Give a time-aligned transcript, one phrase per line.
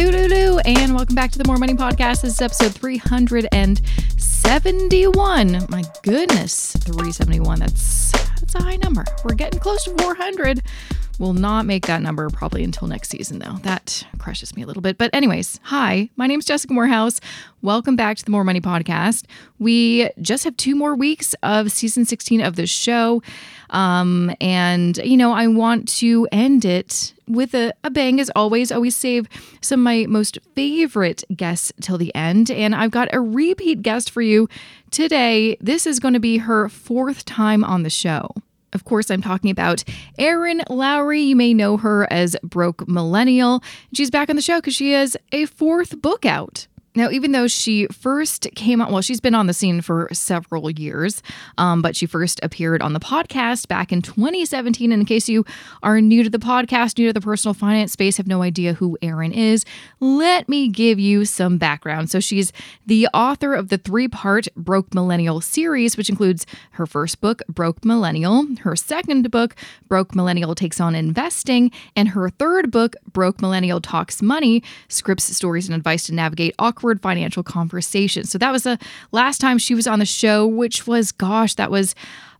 [0.00, 2.22] Hello, and welcome back to the More Money Podcast.
[2.22, 5.66] This is episode 371.
[5.68, 7.58] My goodness, 371.
[7.58, 9.04] That's that's a high number.
[9.24, 10.62] We're getting close to 400.
[11.18, 13.54] Will not make that number probably until next season, though.
[13.64, 14.98] That crushes me a little bit.
[14.98, 17.20] But, anyways, hi, my name is Jessica Moorhouse.
[17.60, 19.24] Welcome back to the More Money Podcast.
[19.58, 23.20] We just have two more weeks of season 16 of the show.
[23.70, 28.70] Um, and, you know, I want to end it with a, a bang as always.
[28.70, 29.28] Always save
[29.60, 32.48] some of my most favorite guests till the end.
[32.48, 34.48] And I've got a repeat guest for you
[34.92, 35.56] today.
[35.60, 38.36] This is going to be her fourth time on the show.
[38.72, 39.84] Of course, I'm talking about
[40.18, 41.22] Erin Lowry.
[41.22, 43.62] You may know her as Broke Millennial.
[43.94, 46.66] She's back on the show because she has a fourth book out.
[46.98, 50.68] Now, even though she first came on, well, she's been on the scene for several
[50.68, 51.22] years,
[51.56, 54.90] um, but she first appeared on the podcast back in 2017.
[54.90, 55.44] And in case you
[55.84, 58.98] are new to the podcast, new to the personal finance space, have no idea who
[59.00, 59.64] Erin is,
[60.00, 62.10] let me give you some background.
[62.10, 62.52] So, she's
[62.84, 67.84] the author of the three part Broke Millennial series, which includes her first book, Broke
[67.84, 69.54] Millennial, her second book,
[69.86, 75.68] Broke Millennial Takes on Investing, and her third book, Broke Millennial Talks Money, scripts, stories,
[75.68, 78.30] and advice to navigate awkward financial conversations.
[78.30, 78.78] So that was the
[79.12, 81.94] last time she was on the show, which was, gosh, that was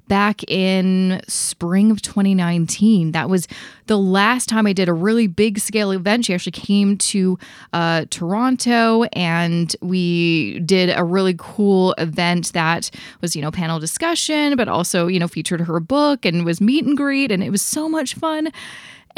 [0.08, 3.12] back in spring of 2019.
[3.12, 3.46] That was
[3.86, 6.24] the last time I did a really big scale event.
[6.24, 7.38] She actually came to
[7.72, 12.90] uh, Toronto and we did a really cool event that
[13.20, 16.84] was, you know, panel discussion, but also, you know, featured her book and was meet
[16.84, 17.30] and greet.
[17.30, 18.48] And it was so much fun.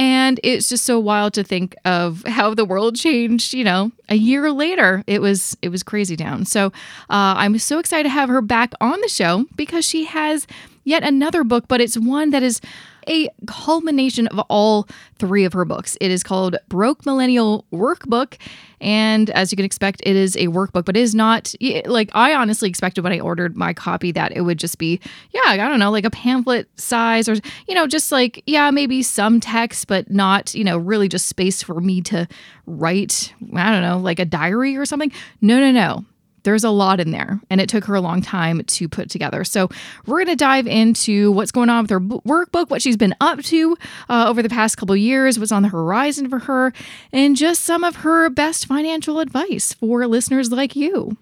[0.01, 4.15] And it's just so wild to think of how the world changed, you know, a
[4.15, 5.05] year later.
[5.07, 6.47] It was it was crazy town.
[6.47, 6.69] So
[7.11, 10.47] uh, I'm so excited to have her back on the show because she has
[10.85, 12.63] yet another book, but it's one that is
[13.09, 15.97] a culmination of all three of her books.
[16.01, 18.37] It is called Broke Millennial Workbook.
[18.81, 22.35] And as you can expect, it is a workbook, but it is not like I
[22.35, 25.01] honestly expected when I ordered my copy that it would just be,
[25.33, 27.37] yeah, I don't know, like a pamphlet size or,
[27.69, 31.63] you know, just like, yeah, maybe some text, but not, you know, really just space
[31.63, 32.27] for me to
[32.67, 35.13] write, I don't know, like a diary or something.
[35.43, 36.05] No, no, no
[36.43, 39.45] there's a lot in there and it took her a long time to put together.
[39.45, 39.69] So
[40.07, 43.41] we're going to dive into what's going on with her workbook what she's been up
[43.45, 43.77] to
[44.09, 46.73] uh, over the past couple years what's on the horizon for her
[47.13, 51.17] and just some of her best financial advice for listeners like you.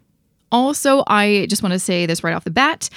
[0.50, 2.88] Also i just want to say this right off the bat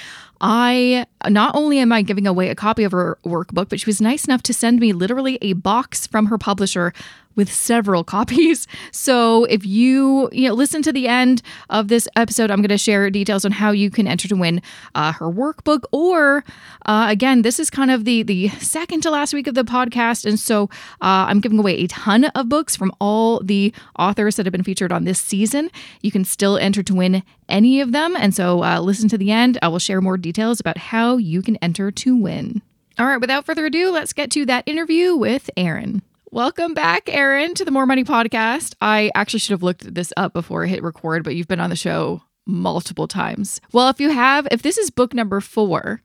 [0.42, 4.00] I not only am I giving away a copy of her workbook, but she was
[4.00, 6.92] nice enough to send me literally a box from her publisher
[7.34, 8.66] with several copies.
[8.90, 12.78] So if you you know listen to the end of this episode, I'm going to
[12.78, 14.62] share details on how you can enter to win
[14.94, 15.84] uh, her workbook.
[15.92, 16.44] Or
[16.86, 20.24] uh, again, this is kind of the the second to last week of the podcast,
[20.24, 20.64] and so
[21.00, 24.64] uh, I'm giving away a ton of books from all the authors that have been
[24.64, 25.70] featured on this season.
[26.02, 29.30] You can still enter to win any of them, and so uh, listen to the
[29.30, 29.58] end.
[29.62, 32.62] I will share more details about how you can enter to win.
[32.98, 36.02] All right, without further ado, let's get to that interview with Erin.
[36.34, 38.74] Welcome back, Erin, to the More Money Podcast.
[38.80, 41.68] I actually should have looked this up before I hit record, but you've been on
[41.68, 43.60] the show multiple times.
[43.70, 46.00] Well, if you have, if this is book number four,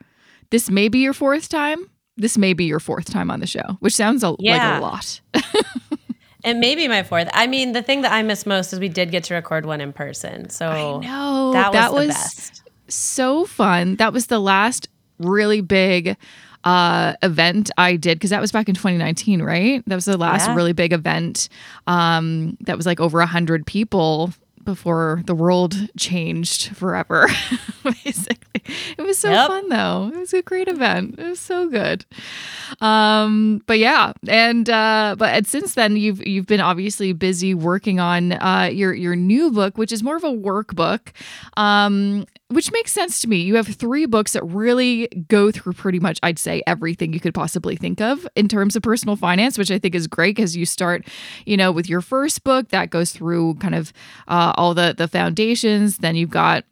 [0.49, 1.89] this may be your fourth time.
[2.17, 4.79] This may be your fourth time on the show, which sounds a, yeah.
[4.81, 5.21] like a lot.
[6.43, 7.29] and maybe my fourth.
[7.31, 9.79] I mean, the thing that I miss most is we did get to record one
[9.79, 10.49] in person.
[10.49, 13.95] So I know that was, that was so fun.
[13.95, 14.89] That was the last
[15.19, 16.17] really big
[16.67, 19.81] uh, event I did because that was back in 2019, right?
[19.87, 20.55] That was the last yeah.
[20.55, 21.47] really big event
[21.87, 24.33] um, that was like over a hundred people
[24.65, 27.29] before the world changed forever.
[28.03, 28.61] Basically,
[28.97, 29.47] it was so yep.
[29.47, 30.11] fun though.
[30.13, 31.17] It was a great event.
[31.17, 32.03] It was so good.
[32.81, 38.33] Um, but yeah, and uh, but since then you've you've been obviously busy working on
[38.33, 41.13] uh, your your new book, which is more of a workbook.
[41.55, 43.37] Um, which makes sense to me.
[43.37, 47.33] You have three books that really go through pretty much, I'd say, everything you could
[47.33, 50.65] possibly think of in terms of personal finance, which I think is great because you
[50.65, 51.05] start,
[51.45, 53.91] you know, with your first book that goes through kind of
[54.27, 55.97] uh, all the the foundations.
[55.97, 56.63] Then you've got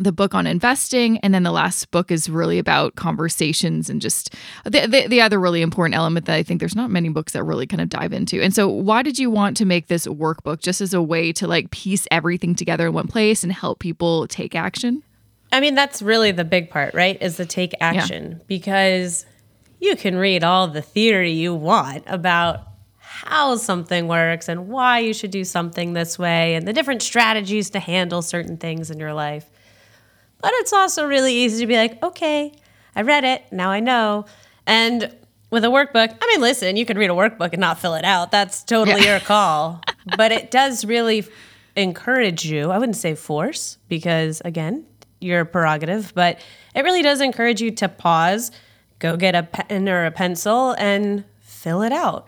[0.00, 4.34] the book on investing and then the last book is really about conversations and just
[4.64, 7.42] the, the, the, other really important element that i think there's not many books that
[7.42, 8.42] really kind of dive into.
[8.42, 11.46] And so why did you want to make this workbook just as a way to
[11.46, 15.02] like piece everything together in one place and help people take action?
[15.52, 18.30] I mean that's really the big part right is the take action.
[18.30, 18.44] Yeah.
[18.46, 19.26] because
[19.80, 22.60] you can read all the theory you want about
[22.98, 27.70] how something works and why you should do something this way and the different strategies
[27.70, 29.50] to handle certain things in your life
[30.40, 32.52] but it's also really easy to be like, okay,
[32.94, 33.44] I read it.
[33.50, 34.26] Now I know.
[34.66, 35.14] And
[35.50, 38.04] with a workbook, I mean, listen, you can read a workbook and not fill it
[38.04, 38.30] out.
[38.30, 39.12] That's totally yeah.
[39.12, 39.80] your call.
[40.16, 41.26] but it does really
[41.76, 42.70] encourage you.
[42.70, 44.84] I wouldn't say force because, again,
[45.20, 46.40] your prerogative, but
[46.74, 48.50] it really does encourage you to pause,
[48.98, 52.26] go get a pen or a pencil, and fill it out.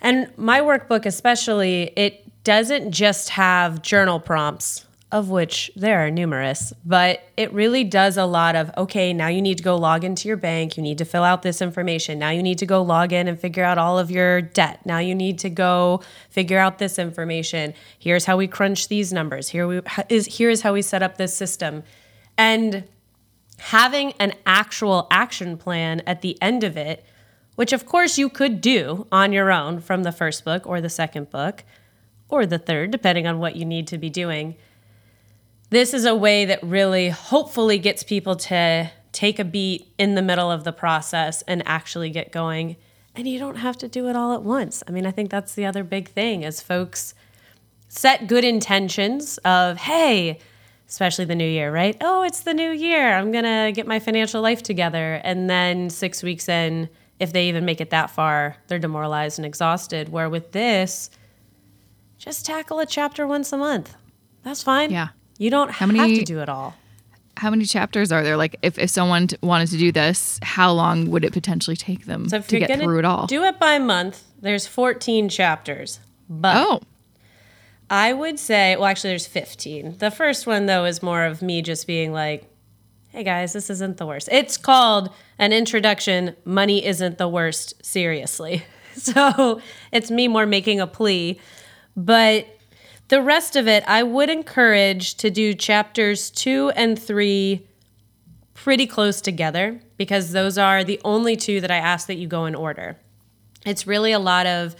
[0.00, 6.72] And my workbook, especially, it doesn't just have journal prompts of which there are numerous,
[6.84, 10.28] but it really does a lot of okay, now you need to go log into
[10.28, 12.18] your bank, you need to fill out this information.
[12.18, 14.84] Now you need to go log in and figure out all of your debt.
[14.86, 17.74] Now you need to go figure out this information.
[17.98, 19.48] Here's how we crunch these numbers.
[19.48, 21.82] Here we is here is how we set up this system.
[22.38, 22.84] And
[23.58, 27.04] having an actual action plan at the end of it,
[27.56, 30.88] which of course you could do on your own from the first book or the
[30.88, 31.64] second book
[32.28, 34.56] or the third, depending on what you need to be doing
[35.70, 40.22] this is a way that really hopefully gets people to take a beat in the
[40.22, 42.76] middle of the process and actually get going.
[43.14, 44.82] And you don't have to do it all at once.
[44.86, 47.14] I mean i think that's the other big thing is folks
[47.88, 50.38] set good intentions of hey
[50.88, 51.96] especially the new year right?
[52.00, 53.14] Oh it's the new year.
[53.14, 55.20] I'm going to get my financial life together.
[55.22, 56.88] And then 6 weeks in
[57.20, 60.08] if they even make it that far they're demoralized and exhausted.
[60.08, 61.10] Where with this
[62.18, 63.94] just tackle a chapter once a month.
[64.42, 64.90] That's fine.
[64.90, 65.08] Yeah
[65.40, 66.74] you don't how have many, to do it all.
[67.38, 68.36] How many chapters are there?
[68.36, 72.04] Like, if, if someone t- wanted to do this, how long would it potentially take
[72.04, 73.26] them so to get through it all?
[73.26, 74.22] Do it by month.
[74.42, 75.98] There's 14 chapters.
[76.28, 76.80] But oh.
[77.88, 79.96] I would say, well, actually, there's 15.
[79.96, 82.44] The first one, though, is more of me just being like,
[83.08, 84.28] hey guys, this isn't the worst.
[84.30, 85.08] It's called
[85.38, 88.64] an introduction Money Isn't the Worst, seriously.
[88.92, 91.40] So it's me more making a plea.
[91.96, 92.44] But
[93.10, 97.66] the rest of it, I would encourage to do chapters two and three
[98.54, 102.46] pretty close together because those are the only two that I ask that you go
[102.46, 102.96] in order.
[103.66, 104.76] It's really a lot of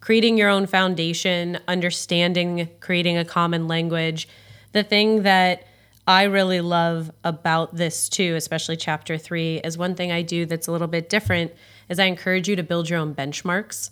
[0.00, 4.28] creating your own foundation, understanding, creating a common language.
[4.72, 5.64] The thing that
[6.06, 10.68] I really love about this too, especially chapter three, is one thing I do that's
[10.68, 11.52] a little bit different
[11.88, 13.90] is I encourage you to build your own benchmarks.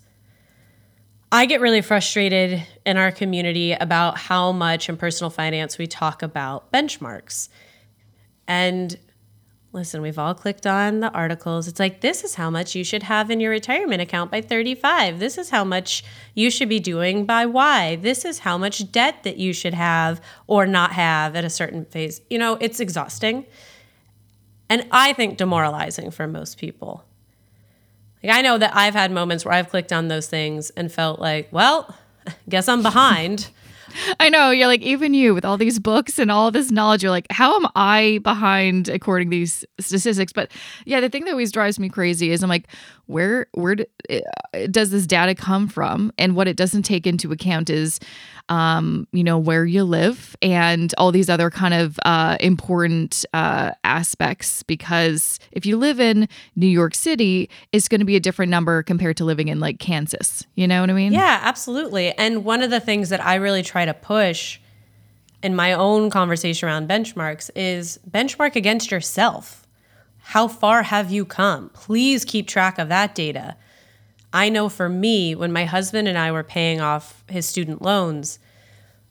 [1.30, 6.22] I get really frustrated in our community about how much in personal finance we talk
[6.22, 7.50] about benchmarks.
[8.46, 8.96] And
[9.72, 11.68] listen, we've all clicked on the articles.
[11.68, 15.18] It's like, this is how much you should have in your retirement account by 35.
[15.18, 16.02] This is how much
[16.34, 17.96] you should be doing by Y.
[17.96, 21.84] This is how much debt that you should have or not have at a certain
[21.84, 22.22] phase.
[22.30, 23.44] You know, it's exhausting.
[24.70, 27.04] And I think demoralizing for most people.
[28.28, 31.18] Like I know that I've had moments where I've clicked on those things and felt
[31.18, 31.96] like, well,
[32.46, 33.48] guess I'm behind.
[34.20, 34.50] I know.
[34.50, 37.56] You're like, even you with all these books and all this knowledge, you're like, how
[37.56, 40.30] am I behind according to these statistics?
[40.30, 40.52] But
[40.84, 42.66] yeah, the thing that always drives me crazy is I'm like,
[43.06, 43.76] where where
[44.10, 44.18] uh,
[44.70, 46.12] does this data come from?
[46.18, 47.98] And what it doesn't take into account is
[48.48, 53.72] um, you know, where you live and all these other kind of uh, important uh,
[53.84, 54.62] aspects.
[54.62, 58.82] Because if you live in New York City, it's going to be a different number
[58.82, 60.46] compared to living in like Kansas.
[60.54, 61.12] You know what I mean?
[61.12, 62.12] Yeah, absolutely.
[62.12, 64.58] And one of the things that I really try to push
[65.42, 69.66] in my own conversation around benchmarks is benchmark against yourself.
[70.18, 71.70] How far have you come?
[71.70, 73.56] Please keep track of that data.
[74.32, 78.38] I know for me, when my husband and I were paying off his student loans,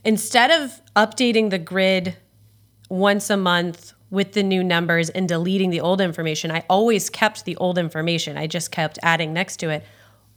[0.04, 2.16] instead of updating the grid
[2.90, 7.46] once a month with the new numbers and deleting the old information, I always kept
[7.46, 8.38] the old information.
[8.38, 9.84] I just kept adding next to it.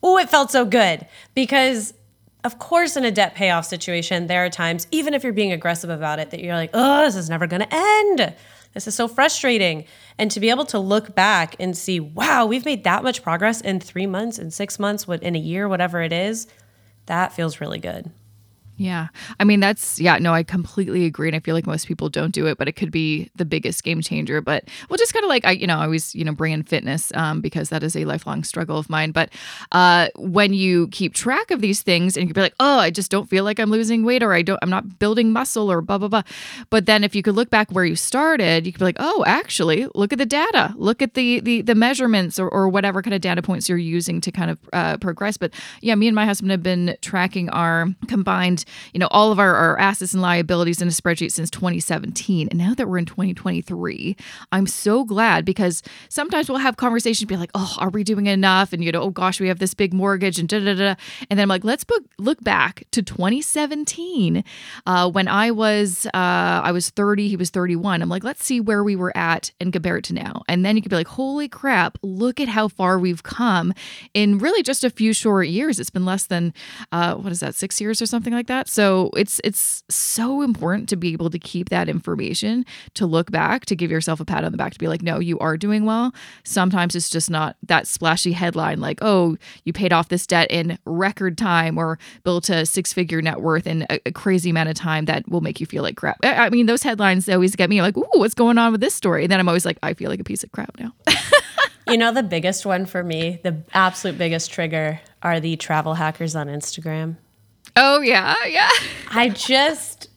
[0.02, 1.94] Oh, it felt so good because
[2.42, 5.90] of course, in a debt payoff situation, there are times, even if you're being aggressive
[5.90, 8.34] about it, that you're like, oh, this is never going to end.
[8.74, 9.84] This is so frustrating.
[10.18, 13.60] And to be able to look back and see, wow, we've made that much progress
[13.60, 16.46] in three months, in six months, in a year, whatever it is,
[17.06, 18.10] that feels really good.
[18.80, 19.08] Yeah.
[19.38, 21.28] I mean, that's, yeah, no, I completely agree.
[21.28, 23.84] And I feel like most people don't do it, but it could be the biggest
[23.84, 24.40] game changer.
[24.40, 26.62] But we'll just kind of like, I, you know, I always, you know, bring in
[26.62, 29.10] fitness um, because that is a lifelong struggle of mine.
[29.10, 29.34] But
[29.72, 32.90] uh, when you keep track of these things and you can be like, oh, I
[32.90, 35.82] just don't feel like I'm losing weight or I don't, I'm not building muscle or
[35.82, 36.22] blah, blah, blah.
[36.70, 39.25] But then if you could look back where you started, you could be like, oh,
[39.26, 43.12] actually, look at the data, look at the, the, the measurements or, or whatever kind
[43.12, 45.37] of data points you're using to kind of uh, progress.
[45.37, 49.38] But yeah, me and my husband have been tracking our combined you know, all of
[49.38, 52.48] our, our assets and liabilities in a spreadsheet since 2017.
[52.48, 54.16] And now that we're in 2023,
[54.52, 58.72] I'm so glad because sometimes we'll have conversations be like, oh, are we doing enough?
[58.72, 60.94] And, you know, oh gosh, we have this big mortgage and da da da.
[61.28, 64.44] And then I'm like, let's book, look back to 2017
[64.86, 68.02] uh, when I was, uh, I was 30, he was 31.
[68.02, 70.42] I'm like, let's see where we were at and compare it to now.
[70.48, 73.72] And then you could be like, holy crap, look at how far we've come
[74.14, 75.78] in really just a few short years.
[75.78, 76.52] It's been less than,
[76.92, 78.69] uh, what is that, six years or something like that.
[78.69, 83.64] So it's, it's so important to be able to keep that information, to look back,
[83.66, 85.85] to give yourself a pat on the back, to be like, no, you are doing
[85.85, 86.12] well.
[86.45, 90.78] Sometimes it's just not that splashy headline like, oh, you paid off this debt in
[90.85, 94.75] record time or built a six figure net worth in a, a, crazy amount of
[94.75, 96.19] time that will make you feel like crap.
[96.23, 98.95] I, I mean, those headlines always get me like, ooh, what's going on with this
[98.95, 99.25] story?
[99.25, 100.92] And then I'm always like, I feel like a piece of crap now.
[101.88, 106.35] you know, the biggest one for me, the absolute biggest trigger are the travel hackers
[106.35, 107.16] on Instagram.
[107.76, 108.34] Oh, yeah.
[108.46, 108.68] Yeah.
[109.10, 110.08] I just,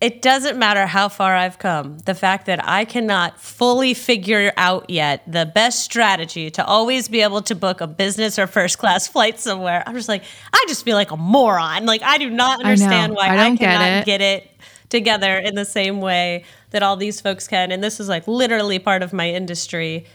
[0.00, 1.98] it doesn't matter how far I've come.
[1.98, 7.20] The fact that I cannot fully figure out yet the best strategy to always be
[7.22, 9.82] able to book a business or first class flight somewhere.
[9.86, 11.86] I'm just like, I just feel like a moron.
[11.86, 14.06] Like, I do not understand I why I, I cannot get it.
[14.06, 14.50] get it
[14.88, 17.72] together in the same way that all these folks can.
[17.72, 20.06] And this is like literally part of my industry.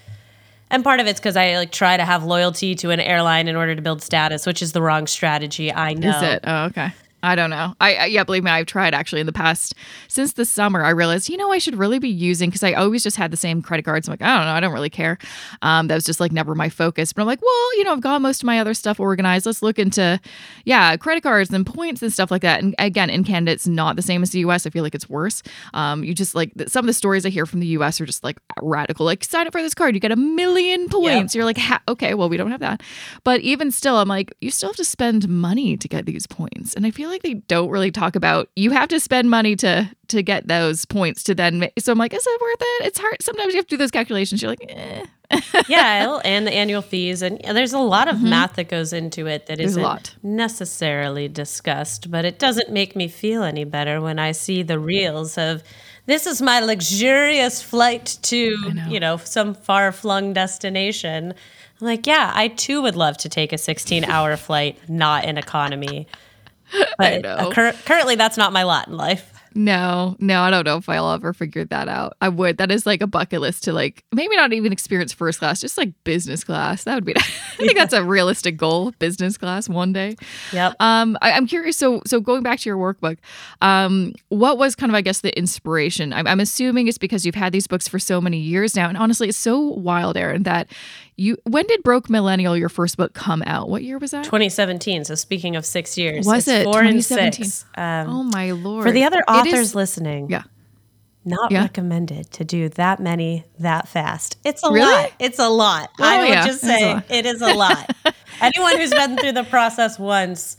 [0.70, 3.56] And part of it's because I like try to have loyalty to an airline in
[3.56, 5.72] order to build status, which is the wrong strategy.
[5.72, 6.10] I know.
[6.10, 6.40] Is it?
[6.44, 6.92] Oh, okay.
[7.26, 7.76] I don't know.
[7.82, 9.74] I, I, yeah, believe me, I've tried actually in the past
[10.08, 10.84] since the summer.
[10.84, 13.38] I realized, you know, I should really be using because I always just had the
[13.38, 14.08] same credit cards.
[14.08, 15.18] I'm like, I don't know, I don't really care.
[15.64, 17.14] Um, that was just like never my focus.
[17.14, 19.48] But I'm like, well, you know, I've got most of my other stuff organized.
[19.48, 20.20] Let's look into,
[20.66, 22.62] yeah, credit cards and points and stuff like that.
[22.62, 24.68] And again, in Canada, it's not the same as the U.S.
[24.68, 25.42] I feel like it's worse.
[25.74, 28.00] Um, you just like some of the stories I hear from the U.S.
[28.00, 29.04] are just like radical.
[29.04, 31.34] Like sign up for this card, you get a million points.
[31.34, 31.40] Yep.
[31.40, 32.84] You're like, okay, well, we don't have that.
[33.24, 36.76] But even still, I'm like, you still have to spend money to get these points,
[36.76, 39.90] and I feel like they don't really talk about you have to spend money to
[40.08, 43.00] to get those points to then make, so i'm like is it worth it it's
[43.00, 45.06] hard sometimes you have to do those calculations you're like eh.
[45.68, 48.30] yeah and the annual fees and there's a lot of mm-hmm.
[48.30, 53.44] math that goes into it that isn't necessarily discussed but it doesn't make me feel
[53.44, 55.64] any better when i see the reels of
[56.06, 58.88] this is my luxurious flight to know.
[58.88, 61.34] you know some far-flung destination
[61.82, 65.38] i'm like yeah i too would love to take a 16 hour flight not in
[65.38, 66.08] economy
[66.98, 69.32] but uh, cur- currently, that's not my lot in life.
[69.58, 72.18] No, no, I don't know if I'll ever figure that out.
[72.20, 72.58] I would.
[72.58, 75.78] That is like a bucket list to like maybe not even experience first class, just
[75.78, 76.84] like business class.
[76.84, 77.16] That would be.
[77.16, 77.80] I think yeah.
[77.80, 78.92] that's a realistic goal.
[79.00, 80.18] Business class one day.
[80.52, 80.76] Yep.
[80.82, 81.78] Um, I, am curious.
[81.78, 83.18] So, so going back to your workbook,
[83.62, 86.12] um, what was kind of I guess the inspiration?
[86.12, 88.98] I'm, I'm assuming it's because you've had these books for so many years now, and
[88.98, 90.68] honestly, it's so wild, Erin, that
[91.18, 93.70] you when did Broke Millennial your first book come out?
[93.70, 94.26] What year was that?
[94.26, 95.06] 2017.
[95.06, 97.66] So speaking of six years, was it four and six?
[97.76, 98.84] Um, oh my lord!
[98.84, 100.44] For the other authors is, listening, yeah,
[101.24, 101.62] not yeah.
[101.62, 104.38] recommended to do that many that fast.
[104.44, 104.92] It's a really?
[104.92, 105.14] lot.
[105.20, 105.90] It's a lot.
[106.00, 106.46] Oh, I would yeah.
[106.46, 107.96] just say it is a lot.
[108.42, 110.58] Anyone who's been through the process once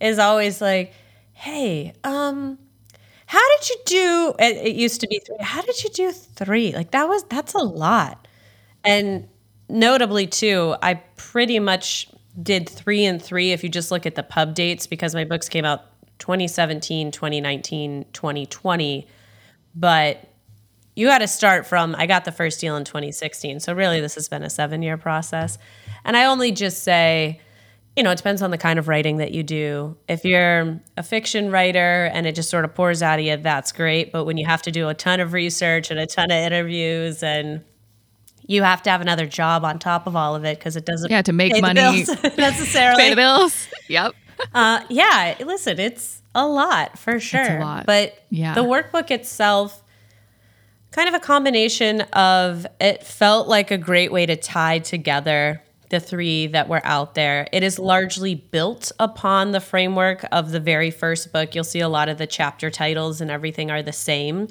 [0.00, 0.94] is always like,
[1.32, 2.58] "Hey, um."
[3.26, 4.34] How did you do?
[4.40, 5.36] It, it used to be three.
[5.38, 6.72] How did you do three?
[6.72, 8.26] Like that was that's a lot.
[8.82, 9.28] And
[9.70, 12.08] notably too, I pretty much
[12.40, 15.48] did three and three if you just look at the pub dates because my books
[15.48, 15.84] came out
[16.18, 19.06] 2017, 2019, 2020.
[19.74, 20.28] But
[20.96, 23.60] you got to start from I got the first deal in 2016.
[23.60, 25.58] So really this has been a 7-year process.
[26.04, 27.40] And I only just say
[27.96, 29.96] you know, it depends on the kind of writing that you do.
[30.08, 33.72] If you're a fiction writer and it just sort of pours out of you, that's
[33.72, 34.12] great.
[34.12, 37.22] But when you have to do a ton of research and a ton of interviews
[37.22, 37.62] and
[38.50, 41.10] you have to have another job on top of all of it because it doesn't
[41.10, 41.80] yeah to make money
[42.36, 44.12] necessarily pay the bills yep
[44.54, 47.86] uh, yeah listen it's a lot for sure lot.
[47.86, 49.82] but yeah the workbook itself
[50.90, 56.00] kind of a combination of it felt like a great way to tie together the
[56.00, 57.48] three that were out there.
[57.52, 61.54] It is largely built upon the framework of the very first book.
[61.54, 64.46] You'll see a lot of the chapter titles and everything are the same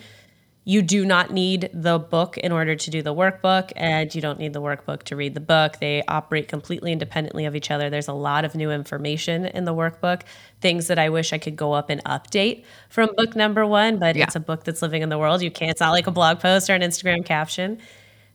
[0.69, 4.37] you do not need the book in order to do the workbook, and you don't
[4.37, 5.79] need the workbook to read the book.
[5.79, 7.89] They operate completely independently of each other.
[7.89, 10.21] There's a lot of new information in the workbook,
[10.61, 14.15] things that I wish I could go up and update from book number one, but
[14.15, 14.25] yeah.
[14.25, 15.41] it's a book that's living in the world.
[15.41, 17.79] You can't, it's not like a blog post or an Instagram caption.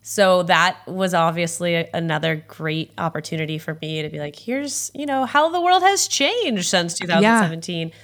[0.02, 5.24] So that was obviously another great opportunity for me to be like, here's, you know,
[5.24, 7.88] how the world has changed since 2017.
[7.88, 7.94] Yeah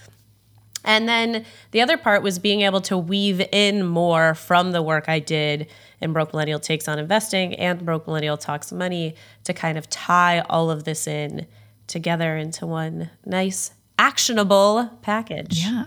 [0.85, 5.09] and then the other part was being able to weave in more from the work
[5.09, 5.69] I did
[6.01, 10.41] in Broke Millennial Takes on Investing and Broke Millennial Talks Money to kind of tie
[10.41, 11.47] all of this in
[11.87, 15.63] together into one nice actionable package.
[15.63, 15.85] Yeah.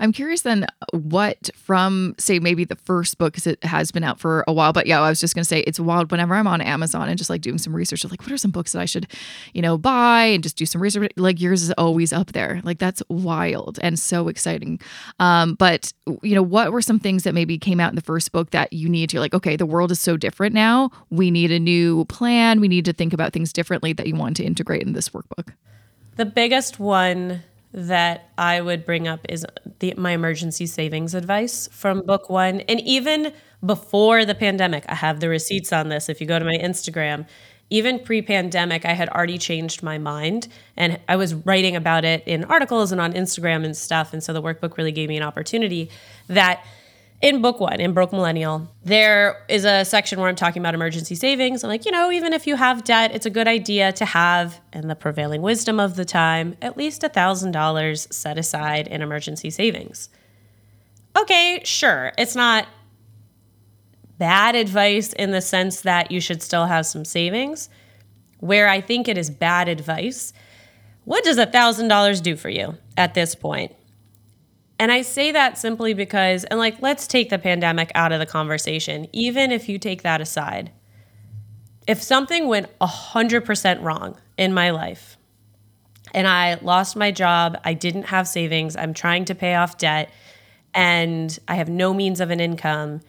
[0.00, 4.18] I'm curious then what from say maybe the first book because it has been out
[4.18, 6.62] for a while, but yeah, I was just gonna say it's wild whenever I'm on
[6.62, 9.06] Amazon and just like doing some research like what are some books that I should,
[9.52, 11.12] you know, buy and just do some research.
[11.16, 12.62] Like yours is always up there.
[12.64, 14.80] Like that's wild and so exciting.
[15.18, 18.32] Um, but you know, what were some things that maybe came out in the first
[18.32, 20.90] book that you need to like, okay, the world is so different now.
[21.10, 22.58] We need a new plan.
[22.58, 25.52] We need to think about things differently that you want to integrate in this workbook.
[26.16, 29.46] The biggest one that I would bring up is
[29.78, 32.60] the, my emergency savings advice from book one.
[32.62, 33.32] And even
[33.64, 36.08] before the pandemic, I have the receipts on this.
[36.08, 37.26] If you go to my Instagram,
[37.70, 42.24] even pre pandemic, I had already changed my mind and I was writing about it
[42.26, 44.12] in articles and on Instagram and stuff.
[44.12, 45.90] And so the workbook really gave me an opportunity
[46.26, 46.64] that
[47.20, 51.14] in book one, in Broke Millennial, there is a section where I'm talking about emergency
[51.14, 51.62] savings.
[51.62, 54.60] I'm like, you know, even if you have debt, it's a good idea to have,
[54.72, 60.08] in the prevailing wisdom of the time, at least $1,000 set aside in emergency savings.
[61.18, 62.12] Okay, sure.
[62.16, 62.66] It's not
[64.18, 67.68] bad advice in the sense that you should still have some savings.
[68.38, 70.32] Where I think it is bad advice,
[71.04, 73.74] what does $1,000 do for you at this point?
[74.80, 78.24] And I say that simply because, and like, let's take the pandemic out of the
[78.24, 80.72] conversation, even if you take that aside.
[81.86, 85.18] If something went 100% wrong in my life
[86.14, 90.10] and I lost my job, I didn't have savings, I'm trying to pay off debt,
[90.72, 93.02] and I have no means of an income,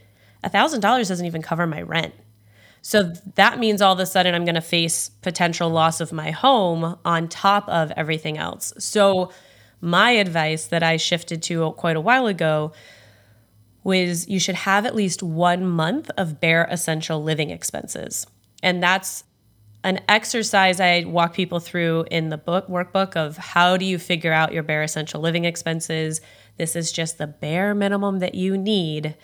[0.44, 2.14] $1,000 doesn't even cover my rent.
[2.82, 6.32] So that means all of a sudden I'm going to face potential loss of my
[6.32, 8.74] home on top of everything else.
[8.78, 9.32] So,
[9.82, 12.72] my advice that I shifted to quite a while ago
[13.84, 18.28] was you should have at least one month of bare essential living expenses.
[18.62, 19.24] And that's
[19.84, 24.32] an exercise I walk people through in the book workbook of how do you figure
[24.32, 26.22] out your bare essential living expenses.
[26.58, 29.16] This is just the bare minimum that you need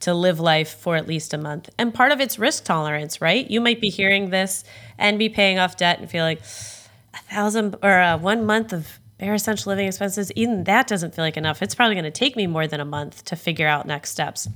[0.00, 1.68] to live life for at least a month.
[1.76, 3.50] And part of it's risk tolerance, right?
[3.50, 4.64] You might be hearing this
[4.96, 8.98] and be paying off debt and feel like a thousand or uh, one month of
[9.18, 11.62] bare essential living expenses, even that doesn't feel like enough.
[11.62, 14.48] It's probably going to take me more than a month to figure out next steps.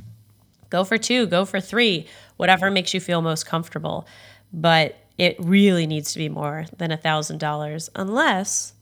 [0.71, 4.07] Go for two, go for three, whatever makes you feel most comfortable.
[4.53, 8.73] But it really needs to be more than a thousand dollars, unless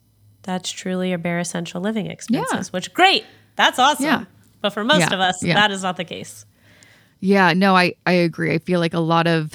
[0.42, 2.68] that's truly your bare essential living expenses.
[2.68, 2.70] Yeah.
[2.70, 3.25] Which great,
[3.56, 4.04] that's awesome.
[4.04, 4.25] Yeah.
[4.60, 5.14] But for most yeah.
[5.14, 6.44] of us, that is not the case.
[7.20, 8.55] Yeah, no, I I agree.
[8.55, 9.52] I feel like a lot of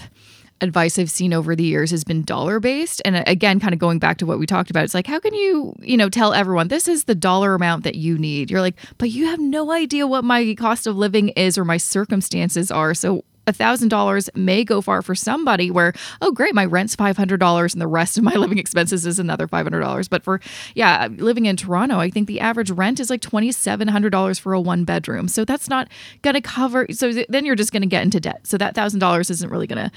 [0.62, 3.02] advice I've seen over the years has been dollar based.
[3.04, 5.20] And uh, again, kind of going back to what we talked about, it's like, how
[5.20, 8.50] can you, you know, tell everyone this is the dollar amount that you need?
[8.50, 11.78] You're like, but you have no idea what my cost of living is or my
[11.78, 12.94] circumstances are.
[12.94, 17.88] So $1,000 may go far for somebody where, oh, great, my rent's $500 and the
[17.88, 20.10] rest of my living expenses is another $500.
[20.10, 20.40] But for,
[20.74, 24.84] yeah, living in Toronto, I think the average rent is like $2,700 for a one
[24.84, 25.28] bedroom.
[25.28, 25.88] So that's not
[26.22, 26.88] going to cover.
[26.92, 28.46] So then you're just going to get into debt.
[28.48, 29.92] So that $1,000 isn't really going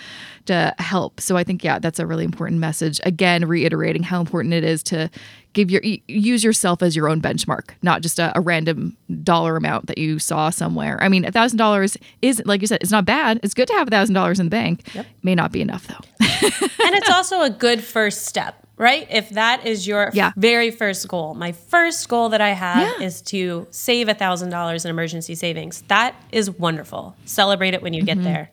[0.47, 1.21] to help.
[1.21, 3.01] So I think, yeah, that's a really important message.
[3.05, 5.11] Again, reiterating how important it is to
[5.59, 9.89] give your use yourself as your own benchmark, not just a, a random dollar amount
[9.89, 11.03] that you saw somewhere.
[11.03, 13.41] I mean, a thousand dollars is like you said, it's not bad.
[13.43, 14.95] It's good to have a thousand dollars in the bank.
[14.95, 15.07] Yep.
[15.25, 15.99] May not be enough though.
[16.21, 19.09] and it's also a good first step, right?
[19.11, 20.31] If that is your yeah.
[20.37, 23.07] very first goal, my first goal that I have yeah.
[23.07, 25.83] is to save a thousand dollars in emergency savings.
[25.89, 27.17] That is wonderful.
[27.25, 28.23] Celebrate it when you mm-hmm.
[28.23, 28.51] get there.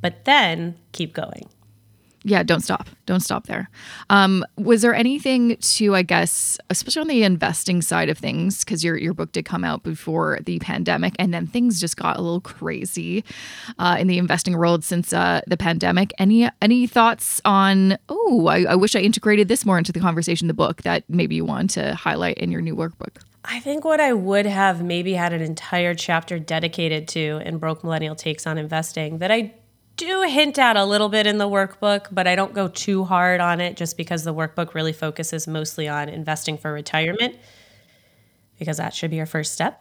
[0.00, 1.48] But then keep going
[2.24, 2.88] yeah, don't stop.
[3.04, 3.68] Don't stop there.
[4.08, 8.82] Um, was there anything to, I guess, especially on the investing side of things, because
[8.82, 12.22] your your book did come out before the pandemic, and then things just got a
[12.22, 13.24] little crazy
[13.78, 16.12] uh, in the investing world since uh, the pandemic.
[16.18, 17.98] Any any thoughts on?
[18.08, 21.34] Oh, I, I wish I integrated this more into the conversation, the book that maybe
[21.34, 23.16] you want to highlight in your new workbook.
[23.44, 27.84] I think what I would have maybe had an entire chapter dedicated to in Broke
[27.84, 29.52] Millennial Takes on Investing that I
[29.96, 33.40] do hint at a little bit in the workbook, but I don't go too hard
[33.40, 37.36] on it just because the workbook really focuses mostly on investing for retirement,
[38.58, 39.80] because that should be your first step.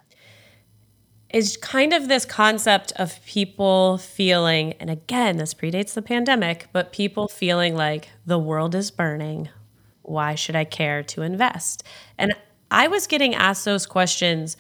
[1.30, 6.92] Is kind of this concept of people feeling, and again, this predates the pandemic, but
[6.92, 9.50] people feeling like the world is burning.
[10.04, 11.84] Why should I care to invest?
[12.20, 12.36] And
[12.70, 14.58] I was getting asked those questions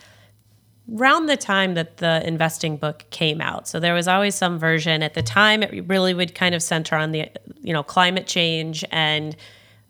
[0.91, 3.67] around the time that the investing book came out.
[3.67, 6.95] So there was always some version at the time it really would kind of center
[6.95, 7.29] on the
[7.61, 9.35] you know climate change and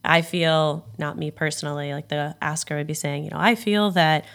[0.06, 3.91] I feel not me personally like the asker would be saying, you know, I feel
[3.91, 4.25] that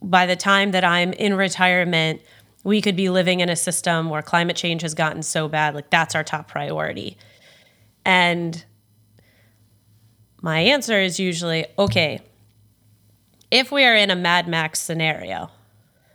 [0.00, 2.20] by the time that I'm in retirement
[2.64, 5.90] we could be living in a system where climate change has gotten so bad like
[5.90, 7.16] that's our top priority.
[8.04, 8.64] And
[10.40, 12.20] my answer is usually okay,
[13.52, 15.50] if we are in a Mad Max scenario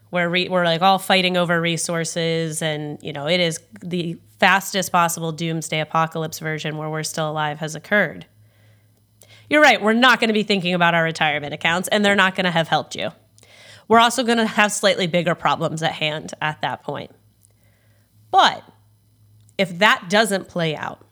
[0.10, 4.92] where we, we're like all fighting over resources and, you know, it is the fastest
[4.92, 8.26] possible doomsday apocalypse version where we're still alive has occurred.
[9.50, 12.36] You're right, we're not going to be thinking about our retirement accounts and they're not
[12.36, 13.12] going to have helped you.
[13.88, 17.12] We're also going to have slightly bigger problems at hand at that point.
[18.32, 18.64] But
[19.58, 21.06] if that doesn't play out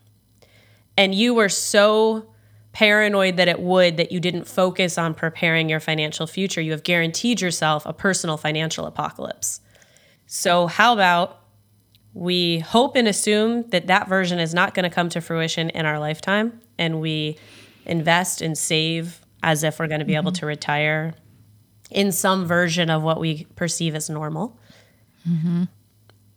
[0.97, 2.34] and you were so
[2.75, 6.83] paranoid that it would that you didn't focus on preparing your financial future, you have
[6.83, 9.61] guaranteed yourself a personal financial apocalypse.
[10.27, 11.39] So, how about
[12.13, 15.85] we hope and assume that that version is not going to come to fruition in
[15.85, 17.37] our lifetime and we
[17.85, 20.23] invest and save as if we're going to be mm-hmm.
[20.23, 21.13] able to retire
[21.91, 24.59] in some version of what we perceive as normal.
[25.27, 25.63] Mm-hmm.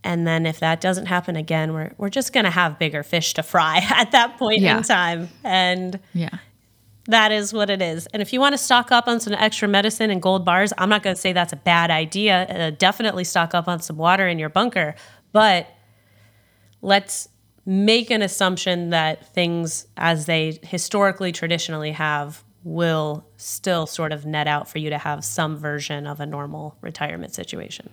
[0.09, 3.35] And then if that doesn't happen again, we're we're just going to have bigger fish
[3.35, 4.79] to fry at that point yeah.
[4.79, 5.29] in time.
[5.44, 6.31] And yeah.
[7.09, 8.07] That is what it is.
[8.09, 10.90] And if you want to stock up on some extra medicine and gold bars, I'm
[10.90, 12.42] not going to say that's a bad idea.
[12.44, 14.94] Uh, definitely stock up on some water in your bunker,
[15.33, 15.68] but
[16.83, 17.31] let's
[17.64, 24.47] make an assumption that things as they historically traditionally have will still sort of net
[24.47, 27.88] out for you to have some version of a normal retirement situation.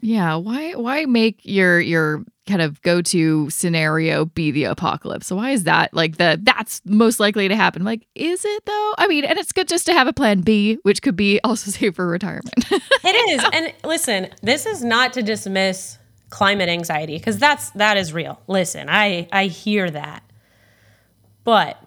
[0.00, 5.26] Yeah, why why make your your kind of go-to scenario be the apocalypse?
[5.26, 7.84] So why is that like the that's most likely to happen?
[7.84, 8.94] Like is it though?
[8.98, 11.70] I mean, and it's good just to have a plan B, which could be also
[11.78, 12.54] safe for retirement.
[12.70, 13.44] it is.
[13.52, 15.98] And listen, this is not to dismiss
[16.30, 18.40] climate anxiety because that's that is real.
[18.46, 20.22] Listen, I I hear that.
[21.44, 21.80] But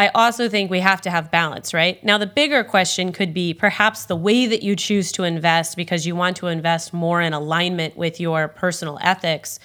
[0.00, 2.02] I also think we have to have balance, right?
[2.02, 6.06] Now, the bigger question could be perhaps the way that you choose to invest because
[6.06, 9.58] you want to invest more in alignment with your personal ethics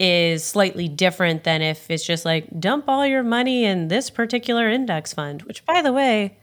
[0.00, 4.68] is slightly different than if it's just like dump all your money in this particular
[4.68, 6.36] index fund, which, by the way,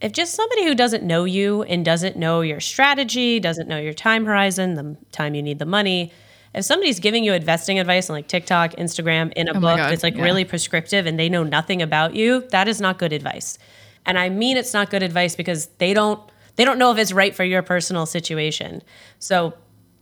[0.00, 3.94] if just somebody who doesn't know you and doesn't know your strategy, doesn't know your
[3.94, 6.10] time horizon, the time you need the money,
[6.56, 10.02] if somebody's giving you investing advice on like TikTok, Instagram, in a oh book that's
[10.02, 10.24] like yeah.
[10.24, 13.58] really prescriptive and they know nothing about you, that is not good advice.
[14.06, 16.20] And I mean it's not good advice because they don't
[16.56, 18.82] they don't know if it's right for your personal situation.
[19.18, 19.52] So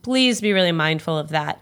[0.01, 1.61] please be really mindful of that.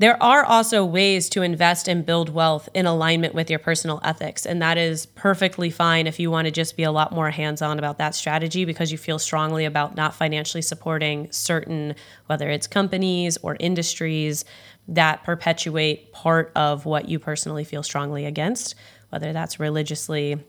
[0.00, 4.46] There are also ways to invest and build wealth in alignment with your personal ethics.
[4.46, 7.60] And that is perfectly fine if you want to just be a lot more hands
[7.60, 11.94] on about that strategy because you feel strongly about not financially supporting certain,
[12.28, 14.46] whether it's companies or industries
[14.88, 18.76] that perpetuate part of what you personally feel strongly against,
[19.10, 20.42] whether that's religiously,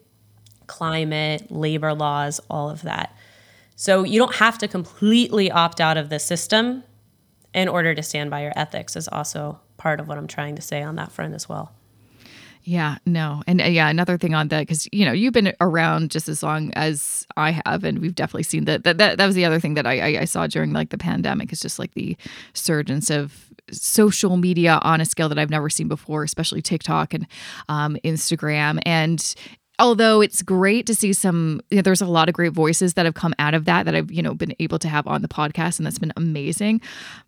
[0.67, 3.13] climate, labor laws, all of that.
[3.75, 6.85] So you don't have to completely opt out of the system
[7.53, 10.61] in order to stand by your ethics is also part of what I'm trying to
[10.61, 11.71] say on that front as well.
[12.63, 13.41] Yeah, no.
[13.47, 16.43] And uh, yeah, another thing on that, because, you know, you've been around just as
[16.43, 18.83] long as I have, and we've definitely seen that.
[18.83, 20.97] That, that, that was the other thing that I, I, I saw during like the
[20.97, 22.15] pandemic is just like the
[22.53, 27.25] surgence of social media on a scale that I've never seen before, especially TikTok and
[27.67, 28.79] um, Instagram.
[28.85, 29.33] And
[29.81, 33.05] although it's great to see some you know, there's a lot of great voices that
[33.05, 35.27] have come out of that that I've you know been able to have on the
[35.27, 36.79] podcast and that's been amazing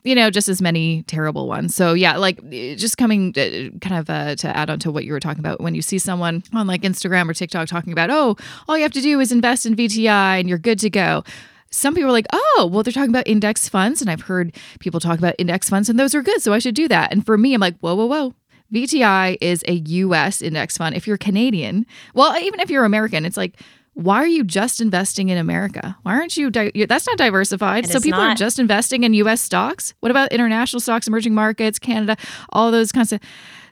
[0.04, 4.10] you know just as many terrible ones so yeah like just coming to, kind of
[4.10, 6.68] uh, to add on to what you were talking about when you see someone on
[6.68, 8.38] like Instagram or TikTok talking about oh
[8.70, 11.24] all you have to do is invest in VTI and you're good to go
[11.72, 14.00] some people are like, oh, well, they're talking about index funds.
[14.00, 16.40] And I've heard people talk about index funds and those are good.
[16.40, 17.12] So I should do that.
[17.12, 18.36] And for me, I'm like, whoa, whoa, whoa.
[18.74, 20.96] VTI is a US index fund.
[20.96, 23.60] If you're Canadian, well, even if you're American, it's like,
[23.94, 25.96] why are you just investing in America?
[26.02, 26.50] Why aren't you?
[26.50, 27.86] Di- that's not diversified.
[27.86, 28.32] It so people not.
[28.32, 29.40] are just investing in U.S.
[29.40, 29.94] stocks.
[30.00, 32.18] What about international stocks, emerging markets, Canada,
[32.50, 33.20] all those kinds of.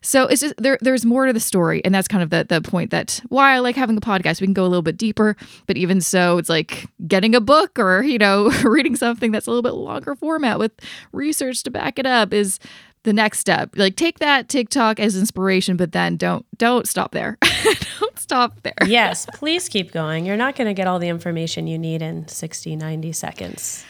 [0.04, 0.78] So it's just there.
[0.82, 3.60] There's more to the story, and that's kind of the the point that why I
[3.60, 4.42] like having a podcast.
[4.42, 5.36] We can go a little bit deeper,
[5.66, 9.50] but even so, it's like getting a book or you know reading something that's a
[9.50, 10.72] little bit longer format with
[11.12, 12.60] research to back it up is
[13.04, 13.72] the next step.
[13.76, 17.38] Like take that TikTok as inspiration, but then don't don't stop there.
[18.00, 18.74] don't stop there.
[18.86, 20.26] yes, please keep going.
[20.26, 23.86] You're not going to get all the information you need in 60, 90 seconds.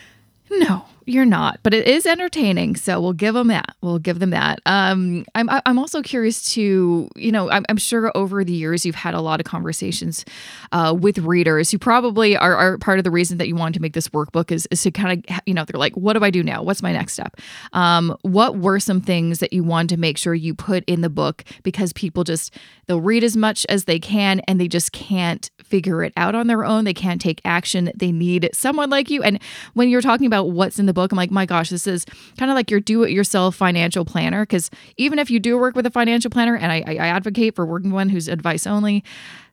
[0.49, 2.75] No, you're not, but it is entertaining.
[2.75, 3.75] So we'll give them that.
[3.81, 4.59] We'll give them that.
[4.65, 8.95] Um, I'm I'm also curious to you know I'm, I'm sure over the years you've
[8.95, 10.25] had a lot of conversations
[10.71, 13.81] uh, with readers who probably are, are part of the reason that you wanted to
[13.81, 16.29] make this workbook is, is to kind of you know they're like what do I
[16.29, 16.63] do now?
[16.63, 17.37] What's my next step?
[17.73, 21.09] Um, what were some things that you wanted to make sure you put in the
[21.09, 25.49] book because people just they'll read as much as they can and they just can't
[25.63, 26.83] figure it out on their own.
[26.83, 27.91] They can't take action.
[27.95, 29.23] They need someone like you.
[29.23, 29.39] And
[29.73, 32.05] when you're talking about what's in the book, I'm like, my gosh, this is
[32.37, 34.43] kind of like your do it yourself financial planner.
[34.43, 37.65] Because even if you do work with a financial planner, and I, I advocate for
[37.65, 39.03] working one who's advice only,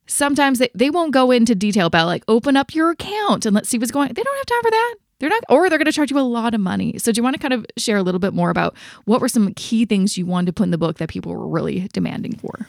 [0.06, 3.68] sometimes they, they won't go into detail about like open up your account and let's
[3.68, 4.12] see what's going.
[4.12, 4.94] They don't have time for that.
[5.20, 6.96] They're not, or they're going to charge you a lot of money.
[6.98, 9.28] So, do you want to kind of share a little bit more about what were
[9.28, 12.36] some key things you wanted to put in the book that people were really demanding
[12.36, 12.68] for?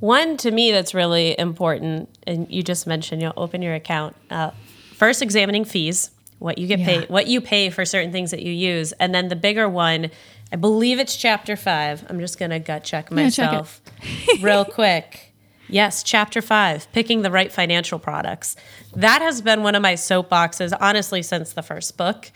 [0.00, 4.16] One to me that's really important, and you just mentioned, you know, open your account.
[4.28, 4.50] Uh,
[4.94, 6.86] first, examining fees, what you get yeah.
[6.86, 10.10] paid, what you pay for certain things that you use, and then the bigger one,
[10.52, 12.04] I believe it's chapter five.
[12.08, 15.34] I'm just gonna gut check myself check real quick.
[15.68, 18.56] Yes, chapter five, picking the right financial products.
[18.94, 22.30] That has been one of my soapboxes, honestly, since the first book.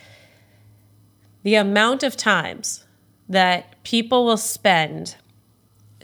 [1.42, 2.84] The amount of times
[3.28, 5.16] that people will spend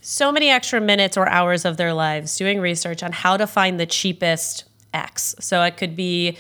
[0.01, 3.79] so many extra minutes or hours of their lives doing research on how to find
[3.79, 5.35] the cheapest X.
[5.39, 6.39] So it could be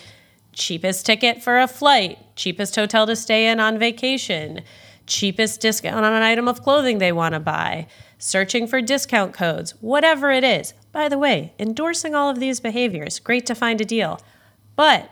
[0.59, 4.61] cheapest ticket for a flight, cheapest hotel to stay in on vacation,
[5.07, 7.87] cheapest discount on an item of clothing they want to buy
[8.18, 10.75] searching for discount codes, whatever it is.
[10.92, 14.21] By the way, endorsing all of these behaviors, great to find a deal.
[14.77, 15.09] But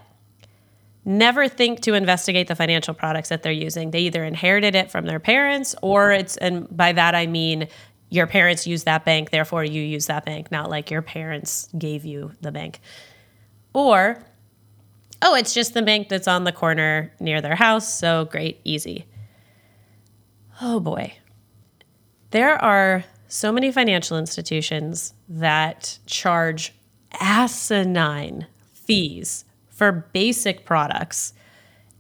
[1.04, 3.92] never think to investigate the financial products that they're using.
[3.92, 7.68] They either inherited it from their parents or it's, and by that I mean
[8.08, 12.04] your parents use that bank, therefore you use that bank, not like your parents gave
[12.04, 12.80] you the bank.
[13.72, 14.24] Or,
[15.22, 19.06] oh, it's just the bank that's on the corner near their house, so great, easy.
[20.60, 21.14] Oh boy.
[22.30, 26.72] There are so many financial institutions that charge
[27.20, 31.32] asinine fees for basic products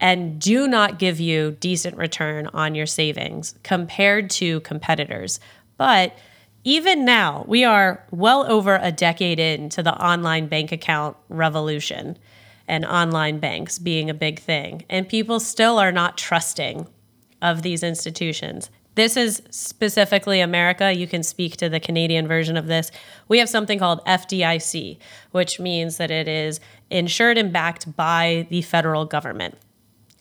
[0.00, 5.40] and do not give you decent return on your savings compared to competitors.
[5.76, 6.16] But
[6.64, 12.18] even now, we are well over a decade into the online bank account revolution
[12.68, 14.84] and online banks being a big thing.
[14.88, 16.88] And people still are not trusting
[17.42, 18.70] of these institutions.
[18.96, 20.92] This is specifically America.
[20.92, 22.90] You can speak to the Canadian version of this.
[23.28, 24.98] We have something called FDIC,
[25.32, 29.56] which means that it is insured and backed by the federal government.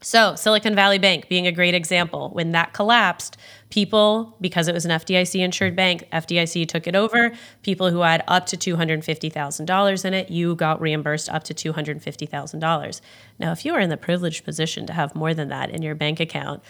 [0.02, 2.30] So, Silicon Valley Bank being a great example.
[2.32, 3.38] When that collapsed,
[3.76, 7.34] people, because it was an FDIC insured bank, FDIC took it over.
[7.62, 13.02] People who had up to $250,000 in it, you got reimbursed up to $250,000.
[13.38, 15.94] Now, if you are in the privileged position to have more than that in your
[15.94, 16.64] bank account,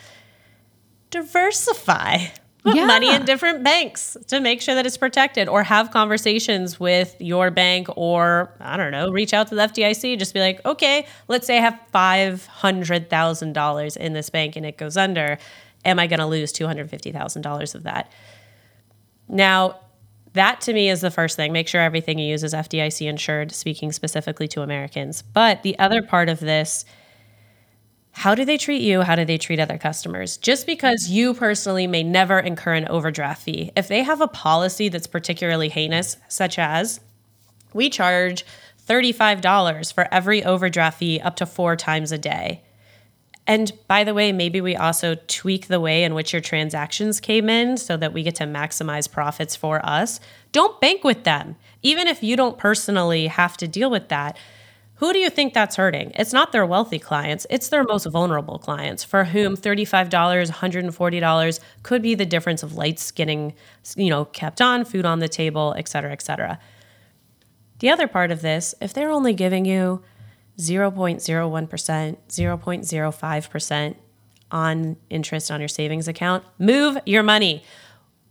[1.12, 2.26] diversify.
[2.64, 2.88] Put yeah.
[2.88, 7.52] money in different banks to make sure that it's protected or have conversations with your
[7.52, 11.46] bank or I don't know, reach out to the FDIC, just be like, okay, let's
[11.46, 15.38] say I have $500,000 in this bank and it goes under.
[15.86, 18.12] Am I going to lose $250,000 of that?
[19.28, 19.80] Now,
[20.34, 21.54] that to me is the first thing.
[21.54, 25.22] Make sure everything you use is FDIC insured, speaking specifically to Americans.
[25.22, 26.86] But the other part of this
[28.18, 29.02] how do they treat you?
[29.02, 30.38] How do they treat other customers?
[30.38, 34.88] Just because you personally may never incur an overdraft fee, if they have a policy
[34.88, 37.02] that's particularly heinous, such as
[37.74, 38.46] we charge
[38.88, 42.64] $35 for every overdraft fee up to four times a day.
[43.48, 47.48] And by the way, maybe we also tweak the way in which your transactions came
[47.50, 50.20] in so that we get to maximize profits for us.
[50.52, 51.56] Don't bank with them.
[51.84, 54.36] Even if you don't personally have to deal with that,
[54.96, 56.12] who do you think that's hurting?
[56.16, 62.02] It's not their wealthy clients, it's their most vulnerable clients for whom $35, $140 could
[62.02, 63.54] be the difference of lights getting,
[63.98, 66.58] you know, kept on, food on the table, et cetera, et cetera.
[67.80, 70.02] The other part of this, if they're only giving you
[70.58, 73.96] 0.01%, 0.05%
[74.52, 77.64] on interest on your savings account, move your money.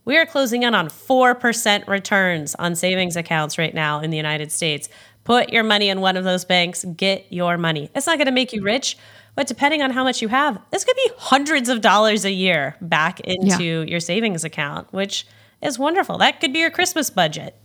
[0.05, 4.53] We are closing in on 4% returns on savings accounts right now in the United
[4.53, 4.89] States.
[5.25, 7.91] Put your money in one of those banks, get your money.
[7.95, 8.99] It's not going to make you rich,
[9.35, 12.77] but depending on how much you have, this could be hundreds of dollars a year
[12.81, 13.83] back into yeah.
[13.83, 15.27] your savings account, which
[15.63, 16.19] is wonderful.
[16.19, 17.57] That could be your Christmas budget.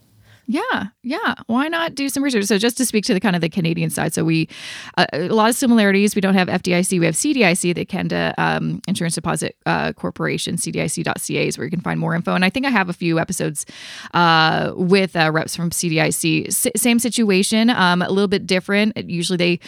[0.52, 1.36] Yeah, yeah.
[1.46, 2.46] Why not do some research?
[2.46, 4.50] So, just to speak to the kind of the Canadian side, so we
[4.98, 6.16] uh, a lot of similarities.
[6.16, 11.48] We don't have FDIC, we have CDIC, the Canada um, Insurance Deposit uh, Corporation, CDIC.ca
[11.48, 12.34] is where you can find more info.
[12.34, 13.68] And I think I have a few episodes
[14.16, 16.48] uh, with uh, reps from CDIC.
[16.48, 18.98] S- same situation, um, a little bit different.
[19.08, 19.60] Usually they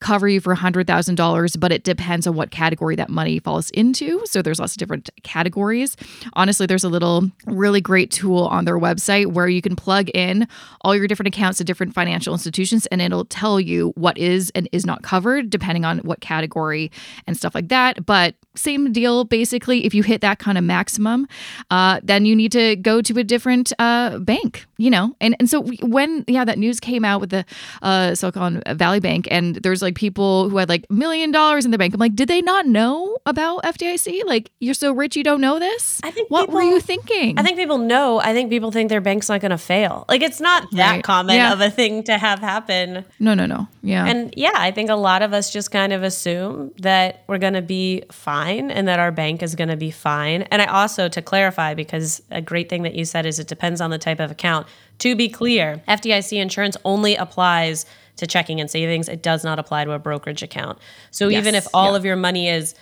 [0.00, 3.68] cover you for hundred thousand dollars, but it depends on what category that money falls
[3.72, 4.22] into.
[4.24, 5.98] So there's lots of different categories.
[6.32, 10.29] Honestly, there's a little really great tool on their website where you can plug in
[10.30, 10.46] in
[10.82, 14.68] all your different accounts to different financial institutions and it'll tell you what is and
[14.72, 16.90] is not covered depending on what category
[17.26, 18.06] and stuff like that.
[18.06, 19.84] But same deal basically.
[19.84, 21.26] If you hit that kind of maximum,
[21.70, 25.14] uh, then you need to go to a different uh, bank, you know?
[25.20, 27.44] And, and so when, yeah, that news came out with the
[27.82, 31.78] uh, Silicon Valley Bank and there's like people who had like million dollars in the
[31.78, 31.94] bank.
[31.94, 34.24] I'm like, did they not know about FDIC?
[34.24, 36.00] Like, you're so rich, you don't know this?
[36.02, 37.38] I think what people, were you thinking?
[37.38, 38.20] I think people know.
[38.20, 40.04] I think people think their bank's not going to fail.
[40.08, 41.02] Like, Like it's not that Right.
[41.02, 41.52] common Yeah.
[41.52, 43.04] of a thing to have happen.
[43.18, 43.68] No, no, no.
[43.82, 44.04] Yeah.
[44.06, 47.54] And yeah, I think a lot of us just kind of assume that we're going
[47.54, 50.42] to be fine and that our bank is going to be fine.
[50.50, 53.80] And I also, to clarify, because a great thing that you said is it depends
[53.80, 54.66] on the type of account.
[54.98, 59.84] To be clear, FDIC insurance only applies to checking and savings, it does not apply
[59.86, 60.78] to a brokerage account.
[61.10, 61.96] So even if all yeah.
[61.96, 62.74] of your money is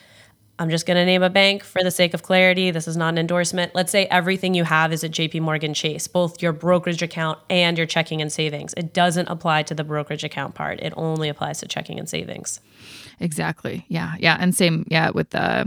[0.59, 2.71] I'm just going to name a bank for the sake of clarity.
[2.71, 3.75] This is not an endorsement.
[3.75, 7.79] Let's say everything you have is at JP Morgan Chase, both your brokerage account and
[7.79, 8.75] your checking and savings.
[8.77, 10.81] It doesn't apply to the brokerage account part.
[10.81, 12.61] It only applies to checking and savings.
[13.21, 13.85] Exactly.
[13.89, 14.15] Yeah.
[14.19, 14.37] Yeah.
[14.41, 15.67] And same, yeah, with uh,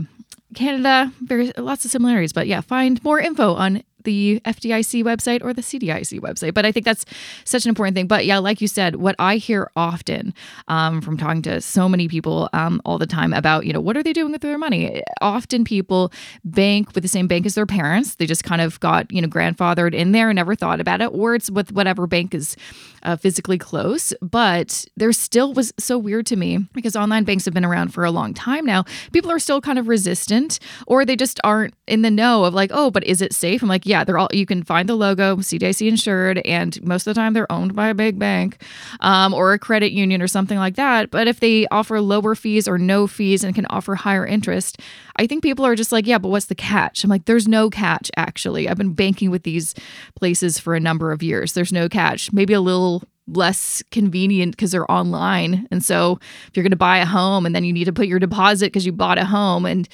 [0.54, 2.32] Canada, very lots of similarities.
[2.32, 6.54] But yeah, find more info on the FDIC website or the CDIC website.
[6.54, 7.04] But I think that's
[7.44, 8.06] such an important thing.
[8.06, 10.34] But yeah, like you said, what I hear often
[10.68, 13.96] um, from talking to so many people um, all the time about, you know, what
[13.96, 15.02] are they doing with their money?
[15.20, 16.12] Often people
[16.44, 18.16] bank with the same bank as their parents.
[18.16, 21.10] They just kind of got, you know, grandfathered in there and never thought about it,
[21.12, 22.56] or it's with whatever bank is
[23.02, 24.12] uh, physically close.
[24.20, 28.04] But there still was so weird to me because online banks have been around for
[28.04, 28.84] a long time now.
[29.12, 32.70] People are still kind of resistant, or they just aren't in the know of like,
[32.72, 33.62] oh, but is it safe?
[33.62, 34.28] I'm like, they're all.
[34.32, 37.88] You can find the logo, CDIC insured, and most of the time they're owned by
[37.88, 38.62] a big bank
[39.00, 41.10] um, or a credit union or something like that.
[41.10, 44.80] But if they offer lower fees or no fees and can offer higher interest,
[45.16, 47.04] I think people are just like, yeah, but what's the catch?
[47.04, 48.68] I'm like, there's no catch actually.
[48.68, 49.74] I've been banking with these
[50.14, 51.52] places for a number of years.
[51.52, 52.32] There's no catch.
[52.32, 55.68] Maybe a little less convenient because they're online.
[55.70, 58.06] And so if you're going to buy a home and then you need to put
[58.08, 59.88] your deposit because you bought a home and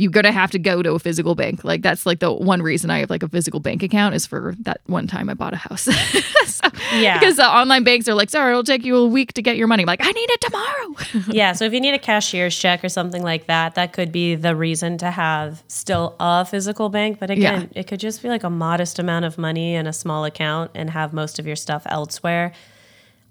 [0.00, 1.64] you're to have to go to a physical bank.
[1.64, 4.54] Like that's like the one reason I have like a physical bank account is for
[4.60, 5.82] that one time I bought a house.
[6.46, 7.18] so, Yeah.
[7.18, 9.66] Because the online banks are like, sorry, it'll take you a week to get your
[9.66, 9.82] money.
[9.82, 10.94] I'm like, I need it tomorrow.
[11.28, 11.52] yeah.
[11.52, 14.56] So if you need a cashier's check or something like that, that could be the
[14.56, 17.18] reason to have still a physical bank.
[17.18, 20.24] But again, it could just be like a modest amount of money in a small
[20.24, 22.52] account and have most of your stuff elsewhere.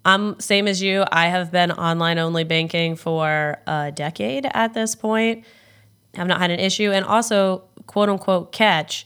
[0.05, 1.03] I'm same as you.
[1.12, 5.43] I have been online only banking for a decade at this point.
[6.15, 6.91] Have not had an issue.
[6.91, 9.06] And also, quote unquote, catch.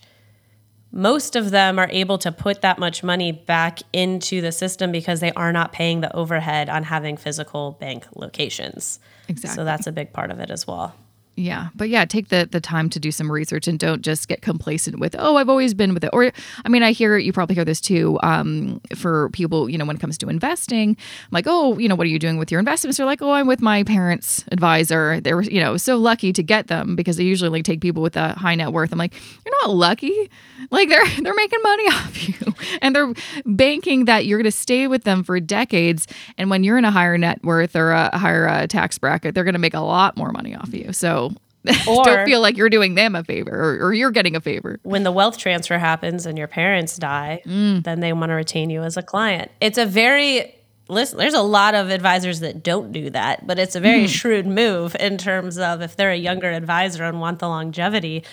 [0.92, 5.22] Most of them are able to put that much money back into the system because
[5.22, 9.00] they are not paying the overhead on having physical bank locations.
[9.28, 9.56] Exactly.
[9.56, 10.94] So that's a big part of it as well.
[11.36, 14.43] Yeah, but yeah, take the the time to do some research and don't just get
[14.43, 16.12] complacent with oh I've always been with it.
[16.13, 16.32] Or
[16.63, 19.96] I mean, I hear you probably hear this too um, for people you know when
[19.96, 20.91] it comes to investing.
[20.91, 22.98] I'm like oh you know what are you doing with your investments?
[22.98, 25.19] They're like oh I'm with my parents' advisor.
[25.22, 28.04] They were you know so lucky to get them because they usually like take people
[28.04, 28.91] with a high net worth.
[28.91, 30.30] I'm like you're not lucky.
[30.69, 33.13] Like they're they're making money off you and they're
[33.46, 36.08] banking that you're going to stay with them for decades.
[36.38, 39.43] And when you're in a higher net worth or a higher uh, tax bracket, they're
[39.43, 40.93] going to make a lot more money off you.
[40.93, 41.33] So
[41.88, 44.80] Or- don't feel like you're doing them a favor or, or you're getting a favor.
[44.84, 47.84] when the wealth transfer happens and your parents die, mm.
[47.84, 49.52] then they want to retain you as a client.
[49.62, 50.56] It's a very
[50.88, 54.10] listen, there's a lot of advisors that don't do that, but it's a very mm.
[54.10, 58.23] shrewd move in terms of if they're a younger advisor and want the longevity,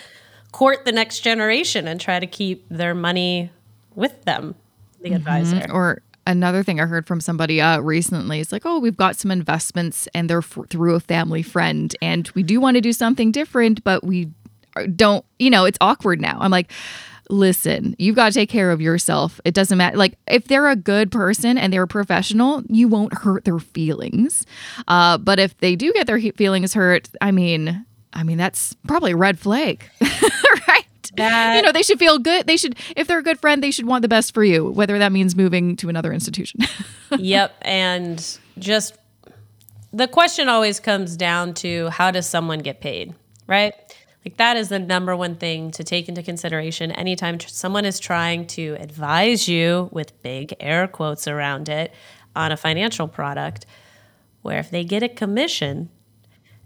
[0.51, 3.49] court the next generation and try to keep their money
[3.95, 4.55] with them,
[4.99, 5.15] the mm-hmm.
[5.15, 5.65] advisor.
[5.71, 9.31] Or another thing I heard from somebody uh, recently is like, oh, we've got some
[9.31, 13.31] investments and they're f- through a family friend, and we do want to do something
[13.31, 14.29] different, but we
[14.95, 16.37] don't, you know, it's awkward now.
[16.39, 16.71] I'm like,
[17.29, 19.39] listen, you've got to take care of yourself.
[19.45, 19.97] It doesn't matter.
[19.97, 24.45] Like, if they're a good person and they're a professional, you won't hurt their feelings.
[24.87, 28.75] Uh, but if they do get their he- feelings hurt, I mean, I mean, that's
[28.87, 29.83] probably a red flag?
[31.17, 32.47] That- you know, they should feel good.
[32.47, 34.97] They should, if they're a good friend, they should want the best for you, whether
[34.99, 36.61] that means moving to another institution.
[37.17, 37.55] yep.
[37.61, 38.97] And just
[39.91, 43.13] the question always comes down to how does someone get paid,
[43.47, 43.73] right?
[44.25, 47.99] Like that is the number one thing to take into consideration anytime tr- someone is
[47.99, 51.91] trying to advise you with big air quotes around it
[52.35, 53.65] on a financial product,
[54.43, 55.89] where if they get a commission,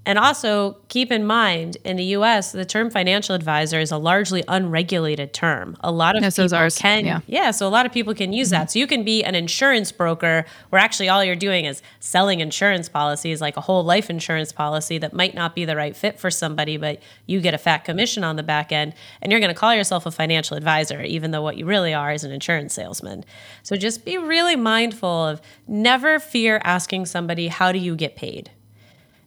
[0.05, 4.43] and also keep in mind in the US, the term financial advisor is a largely
[4.47, 5.75] unregulated term.
[5.81, 6.77] A lot of Yeah, is people ours.
[6.77, 7.51] can Yeah.
[7.51, 8.71] so a lot of people can use that.
[8.71, 12.89] So you can be an insurance broker where actually all you're doing is selling insurance
[12.89, 16.29] policies, like a whole life insurance policy that might not be the right fit for
[16.31, 19.59] somebody, but you get a fat commission on the back end, and you're going to
[19.59, 23.25] call yourself a financial advisor, even though what you really are is an insurance salesman.
[23.63, 28.51] So just be really mindful of never fear asking somebody, How do you get paid?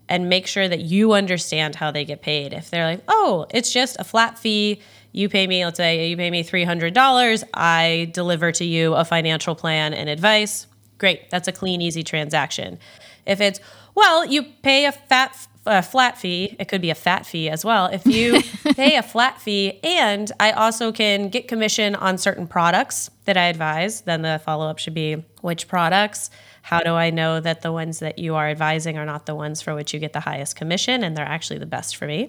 [0.09, 2.53] And make sure that you understand how they get paid.
[2.53, 4.81] If they're like, oh, it's just a flat fee,
[5.13, 9.55] you pay me, let's say you pay me $300, I deliver to you a financial
[9.55, 10.67] plan and advice,
[10.99, 11.31] great.
[11.31, 12.79] That's a clean, easy transaction.
[13.27, 13.61] If it's,
[13.95, 15.37] well, you pay a fat
[15.69, 16.57] a flat fee.
[16.59, 17.87] It could be a fat fee as well.
[17.87, 18.43] If you
[18.75, 23.45] pay a flat fee and I also can get commission on certain products that I
[23.45, 26.31] advise, then the follow up should be which products?
[26.69, 29.63] How do I know that the ones that you are advising are not the ones
[29.63, 32.29] for which you get the highest commission and they're actually the best for me?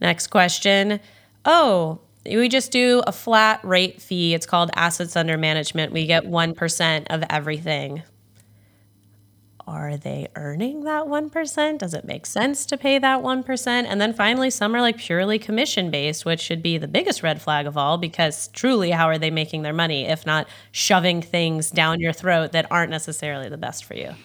[0.00, 1.00] Next question.
[1.44, 4.34] Oh, we just do a flat rate fee.
[4.34, 5.92] It's called assets under management.
[5.92, 8.04] We get 1% of everything
[9.66, 11.78] are they earning that 1%?
[11.78, 13.86] Does it make sense to pay that 1%?
[13.86, 17.40] And then finally, some are like purely commission based, which should be the biggest red
[17.40, 21.70] flag of all because truly, how are they making their money if not shoving things
[21.70, 24.16] down your throat that aren't necessarily the best for you?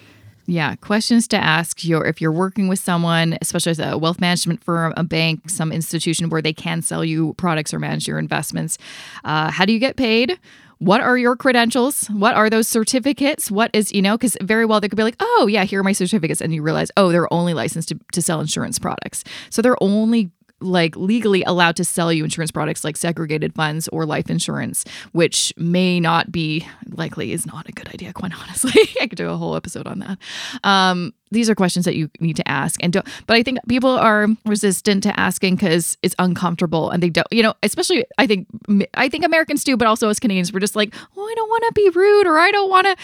[0.50, 4.64] Yeah, questions to ask your if you're working with someone, especially as a wealth management
[4.64, 8.80] firm, a bank, some institution where they can sell you products or manage your investments.
[9.24, 10.40] Uh, how do you get paid?
[10.80, 12.08] what are your credentials?
[12.08, 13.52] What are those certificates?
[13.52, 15.84] What is, you know, because very well they could be like, oh, yeah, here are
[15.84, 16.42] my certificates.
[16.42, 19.26] And you realize, oh, they're only licensed to, to sell insurance products.
[19.50, 20.32] So they're only
[20.62, 25.54] like legally allowed to sell you insurance products like segregated funds or life insurance, which
[25.58, 28.74] may not be likely is not a good idea, quite honestly.
[29.02, 30.18] I could do a whole episode on that.
[30.64, 32.82] Um, these are questions that you need to ask.
[32.84, 37.10] And don't but i think people are resistant to asking because it's uncomfortable and they
[37.10, 38.48] don't you know especially i think
[38.94, 41.64] i think americans do but also as canadians we're just like oh i don't want
[41.64, 42.96] to be rude or i don't want to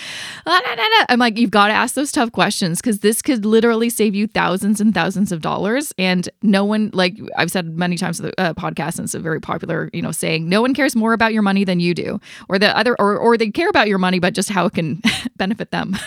[1.10, 4.28] i'm like you've got to ask those tough questions because this could literally save you
[4.28, 5.94] thousands and thousands of dollars.
[5.98, 9.40] And no one like i've said many times the uh, podcast and it's a very
[9.40, 12.20] popular you know saying no one cares more about your money than you do
[12.50, 15.02] or the other or, or they care about your money but just how it can
[15.36, 15.96] benefit them.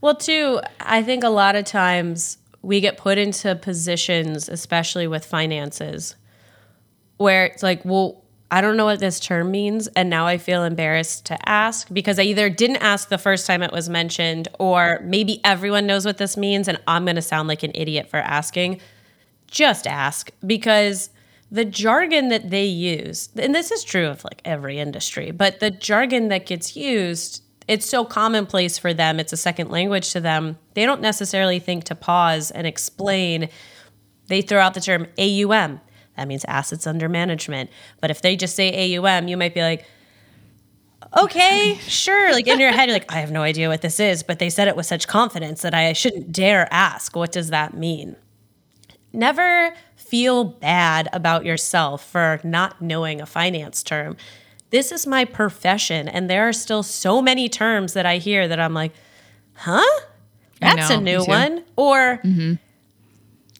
[0.00, 5.24] Well, too, I think a lot of times we get put into positions, especially with
[5.24, 6.16] finances,
[7.18, 9.88] where it's like, well, I don't know what this term means.
[9.88, 13.62] And now I feel embarrassed to ask because I either didn't ask the first time
[13.62, 17.48] it was mentioned, or maybe everyone knows what this means and I'm going to sound
[17.48, 18.80] like an idiot for asking.
[19.48, 21.10] Just ask because
[21.50, 25.70] the jargon that they use, and this is true of like every industry, but the
[25.70, 30.58] jargon that gets used it's so commonplace for them, it's a second language to them.
[30.74, 33.48] They don't necessarily think to pause and explain.
[34.28, 35.80] They throw out the term AUM.
[36.16, 37.70] That means assets under management.
[38.00, 39.84] But if they just say AUM, you might be like,
[41.16, 42.32] okay, sure.
[42.32, 44.50] Like in your head, you're like, I have no idea what this is, but they
[44.50, 48.16] said it with such confidence that I shouldn't dare ask, what does that mean?
[49.12, 54.16] Never feel bad about yourself for not knowing a finance term
[54.74, 56.08] this is my profession.
[56.08, 58.90] And there are still so many terms that I hear that I'm like,
[59.52, 60.00] huh?
[60.60, 61.62] That's know, a new one.
[61.76, 62.54] Or mm-hmm.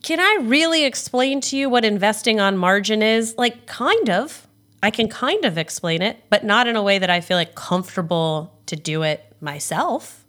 [0.03, 3.33] can I really explain to you what investing on margin is?
[3.37, 4.45] Like, kind of.
[4.83, 7.55] I can kind of explain it, but not in a way that I feel like
[7.55, 10.25] comfortable to do it myself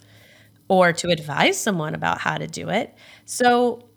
[0.69, 2.95] or to advise someone about how to do it.
[3.25, 3.89] So,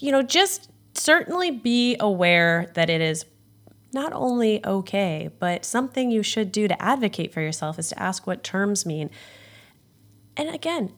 [0.00, 3.24] you know, just certainly be aware that it is
[3.92, 8.26] not only okay, but something you should do to advocate for yourself is to ask
[8.26, 9.10] what terms mean.
[10.36, 10.92] And again,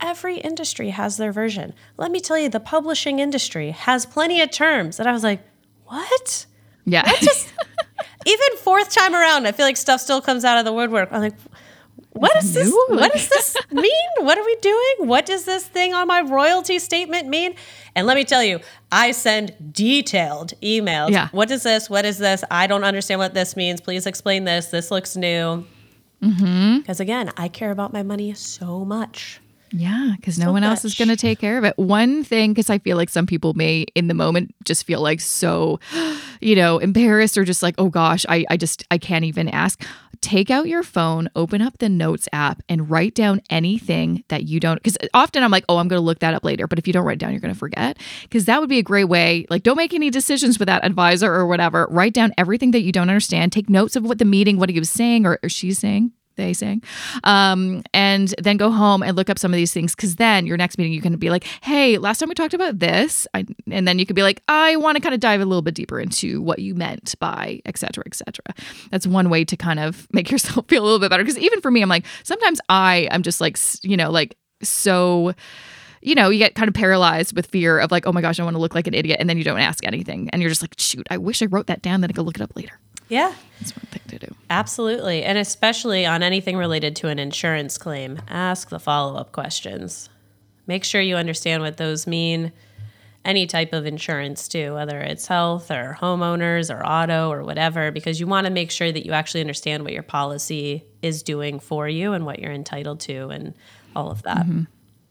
[0.00, 1.74] every industry has their version.
[1.96, 5.40] Let me tell you, the publishing industry has plenty of terms that I was like,
[5.86, 6.46] what?
[6.84, 7.06] Yeah.
[7.06, 7.52] What just,
[8.26, 11.12] even fourth time around, I feel like stuff still comes out of the woodwork.
[11.12, 11.36] I'm like,
[12.18, 12.72] what is this?
[12.88, 14.08] What does this mean?
[14.20, 15.08] What are we doing?
[15.08, 17.54] What does this thing on my royalty statement mean?
[17.94, 18.60] And let me tell you,
[18.92, 21.10] I send detailed emails.
[21.10, 21.28] Yeah.
[21.32, 21.88] What is this?
[21.88, 22.44] What is this?
[22.50, 23.80] I don't understand what this means.
[23.80, 24.66] Please explain this.
[24.66, 25.66] This looks new.
[26.20, 27.02] Because mm-hmm.
[27.02, 29.40] again, I care about my money so much.
[29.70, 30.70] Yeah, because so no one much.
[30.70, 31.76] else is going to take care of it.
[31.76, 35.20] One thing, because I feel like some people may in the moment just feel like
[35.20, 35.78] so,
[36.40, 39.84] you know, embarrassed or just like, oh gosh, I, I just, I can't even ask.
[40.20, 44.58] Take out your phone, open up the notes app, and write down anything that you
[44.58, 44.76] don't.
[44.82, 46.66] Because often I'm like, oh, I'm going to look that up later.
[46.66, 47.98] But if you don't write down, you're going to forget.
[48.22, 49.46] Because that would be a great way.
[49.48, 51.86] Like, don't make any decisions with that advisor or whatever.
[51.90, 53.52] Write down everything that you don't understand.
[53.52, 56.54] Take notes of what the meeting, what he was saying or, or she's saying they
[56.54, 56.82] saying
[57.24, 60.56] um, and then go home and look up some of these things because then your
[60.56, 63.86] next meeting you can be like hey last time we talked about this I, and
[63.86, 66.00] then you could be like i want to kind of dive a little bit deeper
[66.00, 68.42] into what you meant by etc etc
[68.90, 71.60] that's one way to kind of make yourself feel a little bit better because even
[71.60, 75.34] for me i'm like sometimes i i'm just like you know like so
[76.00, 78.44] you know, you get kind of paralyzed with fear of like, oh my gosh, I
[78.44, 79.18] want to look like an idiot.
[79.20, 80.30] And then you don't ask anything.
[80.30, 82.36] And you're just like, shoot, I wish I wrote that down, then I could look
[82.36, 82.78] it up later.
[83.08, 83.34] Yeah.
[83.58, 84.34] That's one thing to do.
[84.50, 85.24] Absolutely.
[85.24, 90.08] And especially on anything related to an insurance claim, ask the follow up questions.
[90.66, 92.52] Make sure you understand what those mean.
[93.24, 98.18] any type of insurance too, whether it's health or homeowners or auto or whatever, because
[98.18, 101.88] you want to make sure that you actually understand what your policy is doing for
[101.88, 103.54] you and what you're entitled to and
[103.94, 104.46] all of that.
[104.46, 104.62] Mm-hmm.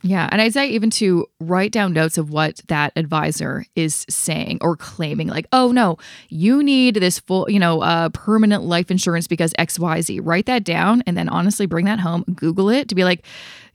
[0.03, 0.29] Yeah.
[0.31, 4.75] And I'd say even to write down notes of what that advisor is saying or
[4.75, 5.97] claiming, like, oh, no,
[6.29, 10.19] you need this full, you know, uh, permanent life insurance because XYZ.
[10.23, 13.25] Write that down and then honestly bring that home, Google it to be like,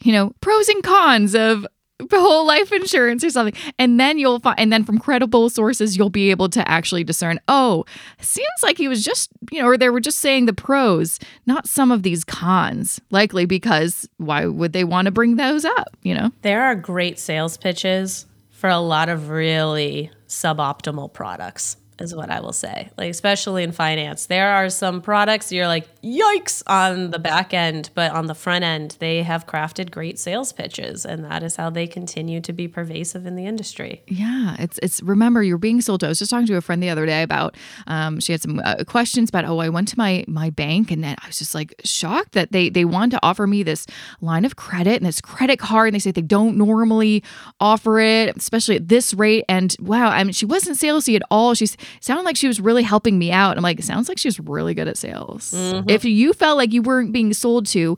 [0.02, 1.66] you know, pros and cons of
[2.10, 3.54] whole life insurance or something.
[3.78, 7.38] And then you'll find and then from credible sources you'll be able to actually discern
[7.48, 7.84] oh
[8.20, 11.66] seems like he was just you know or they were just saying the pros not
[11.66, 16.14] some of these cons likely because why would they want to bring those up you
[16.14, 16.30] know?
[16.42, 22.40] There are great sales pitches for a lot of really suboptimal products is what I
[22.40, 22.90] will say.
[22.98, 27.90] Like especially in finance, there are some products you're like yikes on the back end,
[27.94, 31.70] but on the front end, they have crafted great sales pitches, and that is how
[31.70, 34.02] they continue to be pervasive in the industry.
[34.08, 36.06] Yeah, it's it's remember you're being sold to.
[36.06, 38.60] I was just talking to a friend the other day about um, she had some
[38.64, 41.54] uh, questions about oh I went to my my bank and then I was just
[41.54, 43.86] like shocked that they they want to offer me this
[44.20, 47.22] line of credit and this credit card and they say they don't normally
[47.60, 49.44] offer it, especially at this rate.
[49.48, 51.54] And wow, I mean she wasn't salesy at all.
[51.54, 53.56] She's sounded like she was really helping me out.
[53.56, 55.52] I'm like, it sounds like she's really good at sales.
[55.56, 55.90] Mm-hmm.
[55.90, 57.96] If you felt like you weren't being sold to,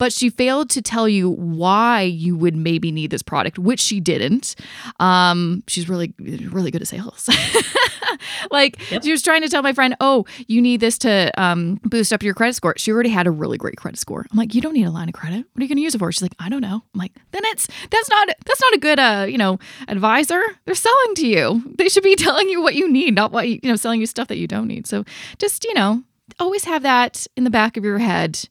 [0.00, 4.00] but she failed to tell you why you would maybe need this product, which she
[4.00, 4.56] didn't.
[4.98, 7.28] Um, she's really, really good at sales.
[8.50, 9.02] like yep.
[9.02, 12.22] she was trying to tell my friend, "Oh, you need this to um, boost up
[12.22, 14.24] your credit score." She already had a really great credit score.
[14.32, 15.44] I'm like, "You don't need a line of credit.
[15.52, 17.12] What are you going to use it for?" She's like, "I don't know." I'm like,
[17.32, 20.40] "Then it's that's not that's not a good uh you know advisor.
[20.64, 21.74] They're selling to you.
[21.76, 24.06] They should be telling you what you need, not what you, you know selling you
[24.06, 25.04] stuff that you don't need." So
[25.38, 26.04] just you know
[26.38, 28.48] always have that in the back of your head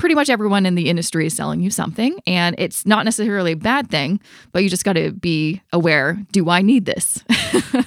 [0.00, 3.56] pretty much everyone in the industry is selling you something and it's not necessarily a
[3.56, 4.18] bad thing
[4.50, 7.22] but you just got to be aware do i need this?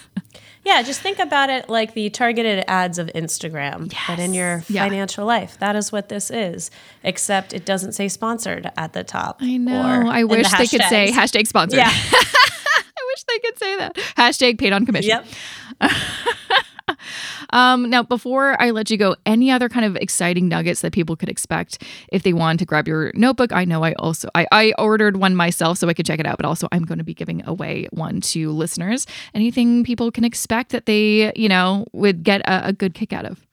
[0.66, 4.02] Yeah just think about it like the targeted ads of instagram yes.
[4.08, 4.86] but in your yeah.
[4.86, 5.60] financial life.
[5.60, 6.72] That is what this is
[7.04, 10.08] except it doesn't say sponsored at the top i know.
[10.08, 11.80] i wish the they could say hashtag sponsored.
[11.80, 11.90] Yeah.
[11.92, 13.96] I wish they could say that.
[14.16, 15.22] Hashtag paid on commission.
[15.82, 15.92] Yep
[17.52, 21.16] um, now, before I let you go, any other kind of exciting nuggets that people
[21.16, 23.52] could expect if they want to grab your notebook?
[23.52, 26.38] I know I also I, I ordered one myself so I could check it out,
[26.38, 29.06] but also I'm going to be giving away one to listeners.
[29.34, 33.26] Anything people can expect that they you know would get a, a good kick out
[33.26, 33.46] of?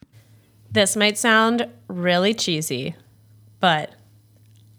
[0.70, 2.94] This might sound really cheesy,
[3.58, 3.92] but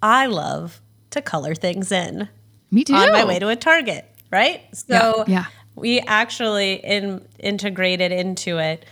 [0.01, 0.81] I love
[1.11, 2.29] to color things in.
[2.71, 2.93] Me too.
[2.93, 4.63] On my way to a Target, right?
[4.73, 5.45] So yeah.
[5.45, 5.45] yeah
[5.81, 8.85] we actually in, integrated into it.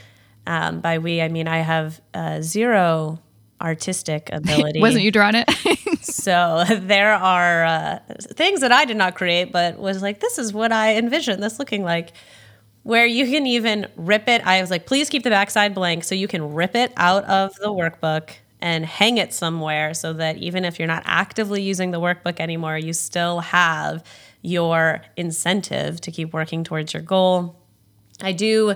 [0.45, 3.19] Um, by we, I mean I have uh, zero
[3.61, 4.81] artistic ability.
[4.81, 5.49] Wasn't you drawing it?
[6.01, 7.99] so there are uh,
[8.33, 11.59] things that I did not create, but was like, this is what I envisioned this
[11.59, 12.11] looking like.
[12.83, 14.45] Where you can even rip it.
[14.47, 17.53] I was like, please keep the backside blank so you can rip it out of
[17.55, 18.31] the workbook
[18.61, 22.77] and hang it somewhere so that even if you're not actively using the workbook anymore,
[22.77, 24.03] you still have
[24.41, 27.55] your incentive to keep working towards your goal.
[28.21, 28.75] I do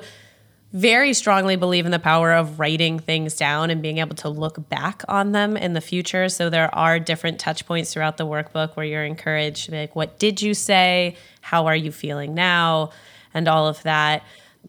[0.74, 4.68] very strongly believe in the power of writing things down and being able to look
[4.70, 6.28] back on them in the future.
[6.30, 10.42] So there are different touch points throughout the workbook where you're encouraged like, what did
[10.42, 11.16] you say?
[11.42, 12.90] How are you feeling now?
[13.36, 14.24] And all of that.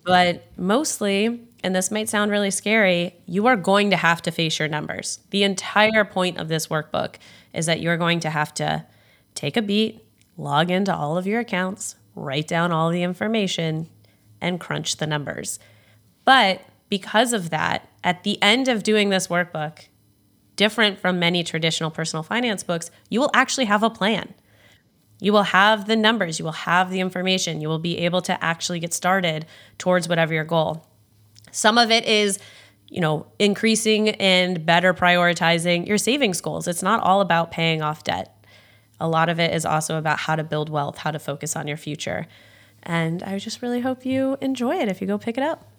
[0.05, 4.59] But mostly, and this might sound really scary, you are going to have to face
[4.59, 5.21] your numbers.
[5.31, 7.15] The entire point of this workbook
[7.55, 8.85] is that you're going to have to
[9.35, 10.05] take a beat,
[10.37, 13.89] log into all of your accounts, write down all the information,
[14.41, 15.59] and crunch the numbers.
[16.25, 19.87] But because of that, at the end of doing this workbook,
[20.57, 24.35] different from many traditional personal finance books, you will actually have a plan.
[25.21, 28.45] You will have the numbers, you will have the information, you will be able to
[28.45, 29.47] actually get started
[29.79, 30.87] towards whatever your goal.
[31.51, 32.39] Some of it is,
[32.89, 36.69] you know, increasing and better prioritizing your savings goals.
[36.69, 38.34] It's not all about paying off debt
[39.05, 41.69] a lot of it is also about how to build wealth, how to focus on
[41.69, 42.27] your future.
[42.83, 45.71] And I just really hope you enjoy it if you go pick it up.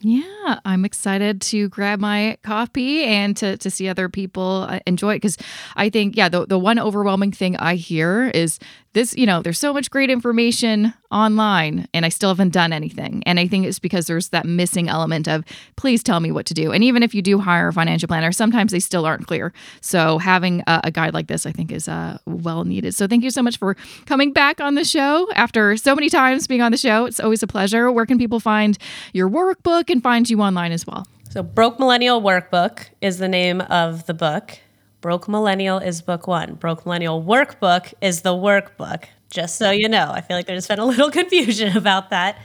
[0.00, 5.14] Yeah, I'm excited to grab my coffee and to, to see other people uh, enjoy
[5.14, 5.38] it because
[5.76, 8.58] I think, yeah, the, the one overwhelming thing I hear is
[8.92, 13.22] this, you know, there's so much great information online and I still haven't done anything.
[13.24, 15.44] And I think it's because there's that missing element of
[15.76, 16.72] please tell me what to do.
[16.72, 19.52] And even if you do hire a financial planner, sometimes they still aren't clear.
[19.80, 22.94] So having a, a guide like this, I think, is uh, well needed.
[22.94, 23.76] So thank you so much for
[24.06, 27.06] coming back on the show after so many times being on the show.
[27.06, 27.90] It's always a pleasure.
[27.90, 28.76] Where can people find
[29.12, 31.06] your workbook and find you online as well?
[31.30, 34.58] So, Broke Millennial Workbook is the name of the book.
[35.02, 36.54] Broke Millennial is book one.
[36.54, 39.04] Broke Millennial Workbook is the workbook.
[39.30, 40.10] just so you know.
[40.12, 42.38] I feel like there's been a little confusion about that.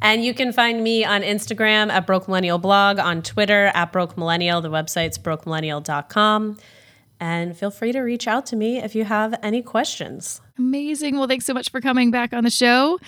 [0.00, 4.16] And you can find me on Instagram at Broke Millennial Blog, on Twitter at Broke
[4.16, 4.60] Millennial.
[4.60, 6.56] The website's brokemillennial.com.
[7.20, 10.40] And feel free to reach out to me if you have any questions.
[10.58, 11.16] Amazing.
[11.16, 12.98] Well, thanks so much for coming back on the show.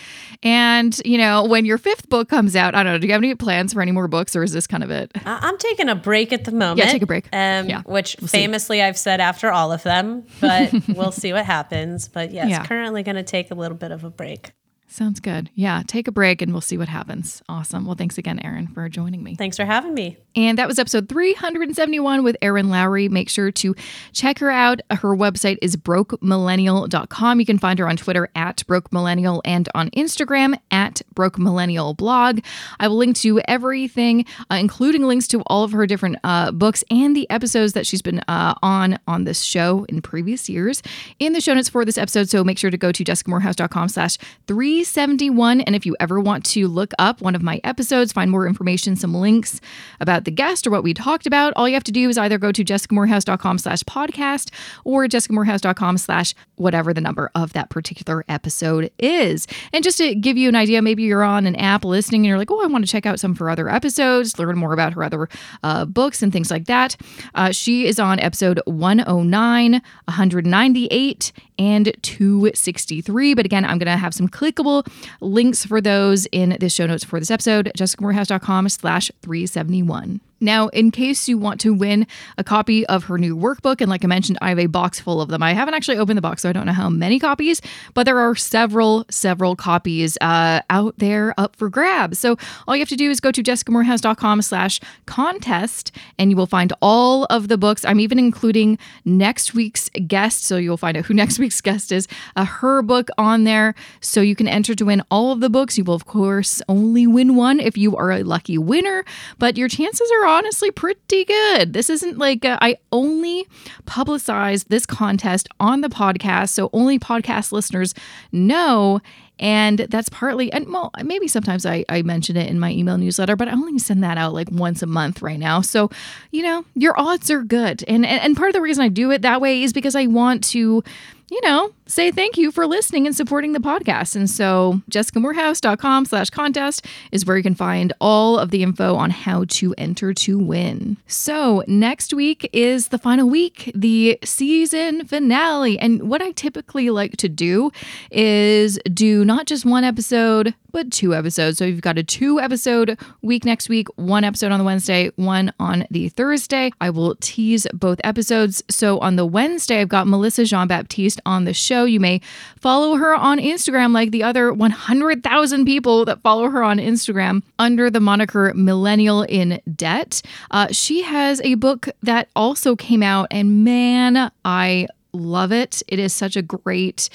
[0.43, 3.23] And, you know, when your fifth book comes out, I don't know, do you have
[3.23, 5.11] any plans for any more books or is this kind of it?
[5.25, 6.79] I'm taking a break at the moment.
[6.79, 7.27] Yeah, take a break.
[7.33, 8.83] Um, yeah, which we'll famously see.
[8.83, 12.09] I've said after all of them, but we'll see what happens.
[12.09, 12.65] But yes, yeah.
[12.65, 14.53] currently going to take a little bit of a break.
[14.91, 15.51] Sounds good.
[15.55, 17.45] Yeah, take a break and we'll see what happens.
[17.49, 17.87] Awesome.
[17.87, 19.37] Well, thanks again, Erin, for joining me.
[19.37, 20.17] Thanks for having me.
[20.35, 23.09] And that was episode 371 with Erin Lowry.
[23.09, 23.77] Make sure to
[24.13, 24.81] check her out.
[24.91, 27.39] Her website is brokemillennial.com.
[27.39, 32.45] You can find her on Twitter at brokemillennial and on Instagram at brokemillennialblog.
[32.81, 36.83] I will link to everything, uh, including links to all of her different uh, books
[36.91, 40.83] and the episodes that she's been uh, on on this show in previous years
[41.21, 42.29] in the show notes for this episode.
[42.29, 44.19] So make sure to go to jessicamoorhouse.com slash
[44.49, 45.61] three 371.
[45.61, 48.97] And if you ever want to look up one of my episodes, find more information,
[48.97, 49.61] some links
[50.01, 52.39] about the guest or what we talked about, all you have to do is either
[52.39, 54.51] go to jessicamoorhouse.com slash podcast
[54.85, 59.47] or jessicamoorhouse.com slash whatever the number of that particular episode is.
[59.75, 62.39] And just to give you an idea, maybe you're on an app listening and you're
[62.39, 64.95] like, oh, I want to check out some of her other episodes, learn more about
[64.95, 65.29] her other
[65.63, 66.97] uh, books and things like that.
[67.35, 73.35] Uh, she is on episode 109, 198, and 263.
[73.35, 74.87] But again, I'm going to have some clickable
[75.21, 80.21] links for those in the show notes for this episode, jessicamoorhouse.com slash 371.
[80.41, 82.07] Now, in case you want to win
[82.39, 85.21] a copy of her new workbook, and like I mentioned, I have a box full
[85.21, 85.43] of them.
[85.43, 87.61] I haven't actually opened the box, so I don't know how many copies,
[87.93, 92.19] but there are several, several copies uh, out there up for grabs.
[92.19, 92.37] So
[92.67, 96.73] all you have to do is go to jessicamoorhouse.com slash contest, and you will find
[96.81, 97.85] all of the books.
[97.85, 102.09] I'm even including next week's guest, so you'll find out who next week's guest is,
[102.37, 105.77] uh, her book on there, so you can enter to win all of the books.
[105.77, 109.05] You will, of course, only win one if you are a lucky winner,
[109.39, 111.73] but your chances are honestly pretty good.
[111.73, 113.47] This isn't like a, I only
[113.85, 117.95] publicize this contest on the podcast, so only podcast listeners
[118.31, 119.01] know.
[119.41, 123.37] And that's partly, and well, maybe sometimes I, I mention it in my email newsletter,
[123.37, 125.63] but I only send that out like once a month right now.
[125.63, 125.91] So,
[126.31, 127.83] you know, your odds are good.
[127.89, 130.07] And, and, and part of the reason I do it that way is because I
[130.07, 130.85] want to
[131.31, 134.17] you know, say thank you for listening and supporting the podcast.
[134.17, 139.11] And so jessicamoorhouse.com slash contest is where you can find all of the info on
[139.11, 140.97] how to enter to win.
[141.07, 145.79] So next week is the final week, the season finale.
[145.79, 147.71] And what I typically like to do
[148.11, 151.59] is do not just one episode, but two episodes.
[151.59, 155.53] So you've got a two episode week next week, one episode on the Wednesday, one
[155.59, 156.71] on the Thursday.
[156.81, 158.63] I will tease both episodes.
[158.69, 161.85] So on the Wednesday, I've got Melissa Jean Baptiste on the show.
[161.85, 162.21] You may
[162.59, 167.91] follow her on Instagram like the other 100,000 people that follow her on Instagram under
[167.91, 170.23] the moniker Millennial in Debt.
[170.51, 175.83] Uh, she has a book that also came out, and man, I love it.
[175.89, 177.11] It is such a great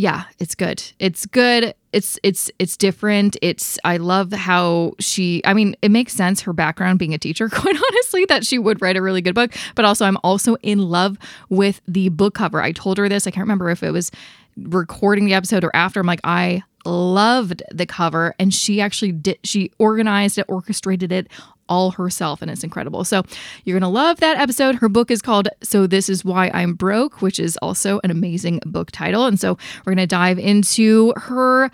[0.00, 0.82] yeah, it's good.
[0.98, 1.74] It's good.
[1.92, 3.36] It's it's it's different.
[3.42, 7.48] It's I love how she I mean, it makes sense her background being a teacher
[7.52, 10.78] quite honestly that she would write a really good book, but also I'm also in
[10.78, 11.18] love
[11.48, 12.62] with the book cover.
[12.62, 13.26] I told her this.
[13.26, 14.10] I can't remember if it was
[14.56, 16.00] recording the episode or after.
[16.00, 21.28] I'm like, I loved the cover and she actually did she organized it, orchestrated it
[21.70, 23.04] all herself, and it's incredible.
[23.04, 23.22] So
[23.64, 24.74] you're going to love that episode.
[24.74, 28.60] Her book is called So This Is Why I'm Broke, which is also an amazing
[28.66, 29.24] book title.
[29.24, 29.56] And so
[29.86, 31.70] we're going to dive into her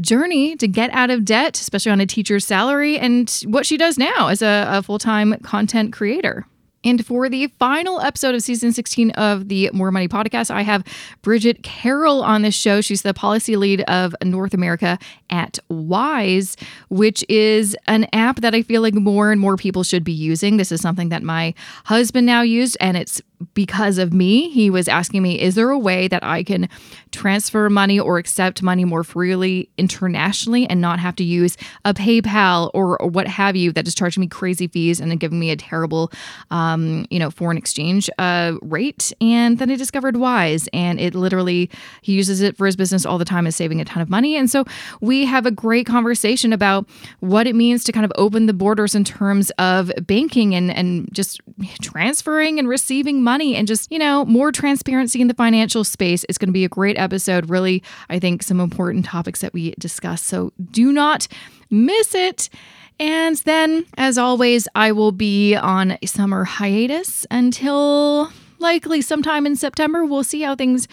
[0.00, 3.98] journey to get out of debt, especially on a teacher's salary, and what she does
[3.98, 6.46] now as a, a full time content creator.
[6.82, 10.84] And for the final episode of season 16 of the More Money podcast, I have
[11.20, 12.80] Bridget Carroll on this show.
[12.80, 16.56] She's the policy lead of North America at Wise,
[16.88, 20.56] which is an app that I feel like more and more people should be using.
[20.56, 21.52] This is something that my
[21.84, 23.20] husband now used, and it's
[23.54, 24.50] because of me.
[24.50, 26.68] He was asking me, is there a way that I can
[27.10, 32.70] transfer money or accept money more freely internationally and not have to use a PayPal
[32.74, 35.56] or, what have you that is charging me crazy fees and then giving me a
[35.56, 36.12] terrible,
[36.50, 39.12] um, you know, foreign exchange uh, rate?
[39.20, 41.70] And then I discovered Wise, and it literally
[42.02, 44.36] he uses it for his business all the time, is saving a ton of money.
[44.36, 44.64] And so
[45.00, 46.88] we have a great conversation about
[47.20, 51.08] what it means to kind of open the borders in terms of banking and and
[51.12, 51.40] just
[51.80, 56.24] transferring and receiving money money and just, you know, more transparency in the financial space.
[56.28, 57.48] It's going to be a great episode.
[57.48, 60.20] Really, I think some important topics that we discuss.
[60.20, 61.28] So do not
[61.70, 62.50] miss it.
[62.98, 69.56] And then, as always, I will be on a summer hiatus until likely sometime in
[69.56, 70.04] September.
[70.04, 70.88] We'll see how things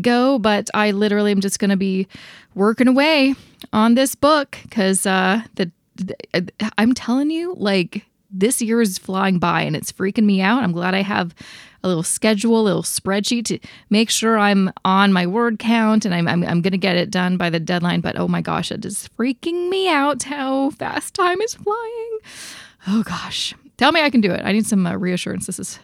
[0.00, 2.06] go, but I literally am just going to be
[2.54, 3.34] working away
[3.72, 6.14] on this book because uh, the, the
[6.76, 10.62] I'm telling you, like this year is flying by and it's freaking me out.
[10.62, 11.34] I'm glad I have
[11.82, 13.58] a little schedule, a little spreadsheet to
[13.88, 17.10] make sure I'm on my word count and I'm, I'm, I'm going to get it
[17.10, 18.00] done by the deadline.
[18.00, 22.18] But oh my gosh, it is freaking me out how fast time is flying.
[22.86, 24.42] Oh gosh, tell me I can do it.
[24.44, 25.46] I need some uh, reassurance.
[25.46, 25.78] This is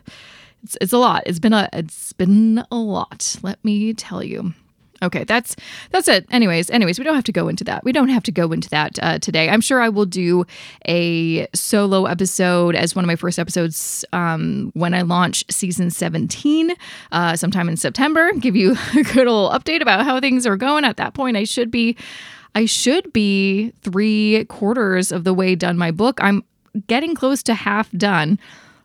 [0.63, 1.23] it's, it's a lot.
[1.27, 3.37] It's been a it's been a lot.
[3.43, 4.55] Let me tell you.
[5.05, 5.55] Okay, that's
[5.91, 6.27] that's it.
[6.31, 7.85] Anyways, anyways, we don't have to go into that.
[7.85, 9.51] We don't have to go into that uh, today.
[9.51, 10.47] I'm sure I will do
[10.87, 16.73] a solo episode as one of my first episodes um, when I launch season 17,
[17.13, 18.33] uh, sometime in September.
[18.33, 20.85] Give you a good old update about how things are going.
[20.85, 21.97] At that point, I should be,
[22.55, 26.19] I should be three quarters of the way done my book.
[26.23, 26.43] I'm
[26.87, 28.39] getting close to half done,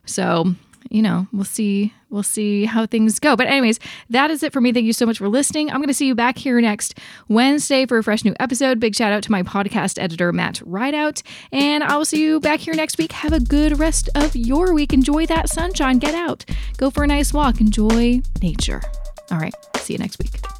[0.04, 0.54] so
[0.90, 3.36] you know, we'll see we'll see how things go.
[3.36, 3.78] But anyways,
[4.10, 4.72] that is it for me.
[4.72, 5.70] Thank you so much for listening.
[5.70, 8.80] I'm going to see you back here next Wednesday for a fresh new episode.
[8.80, 11.22] Big shout out to my podcast editor Matt Rideout,
[11.52, 13.12] and I will see you back here next week.
[13.12, 14.92] Have a good rest of your week.
[14.92, 15.98] Enjoy that sunshine.
[15.98, 16.44] Get out.
[16.76, 17.60] Go for a nice walk.
[17.60, 18.82] Enjoy nature.
[19.30, 19.54] All right.
[19.76, 20.59] See you next week.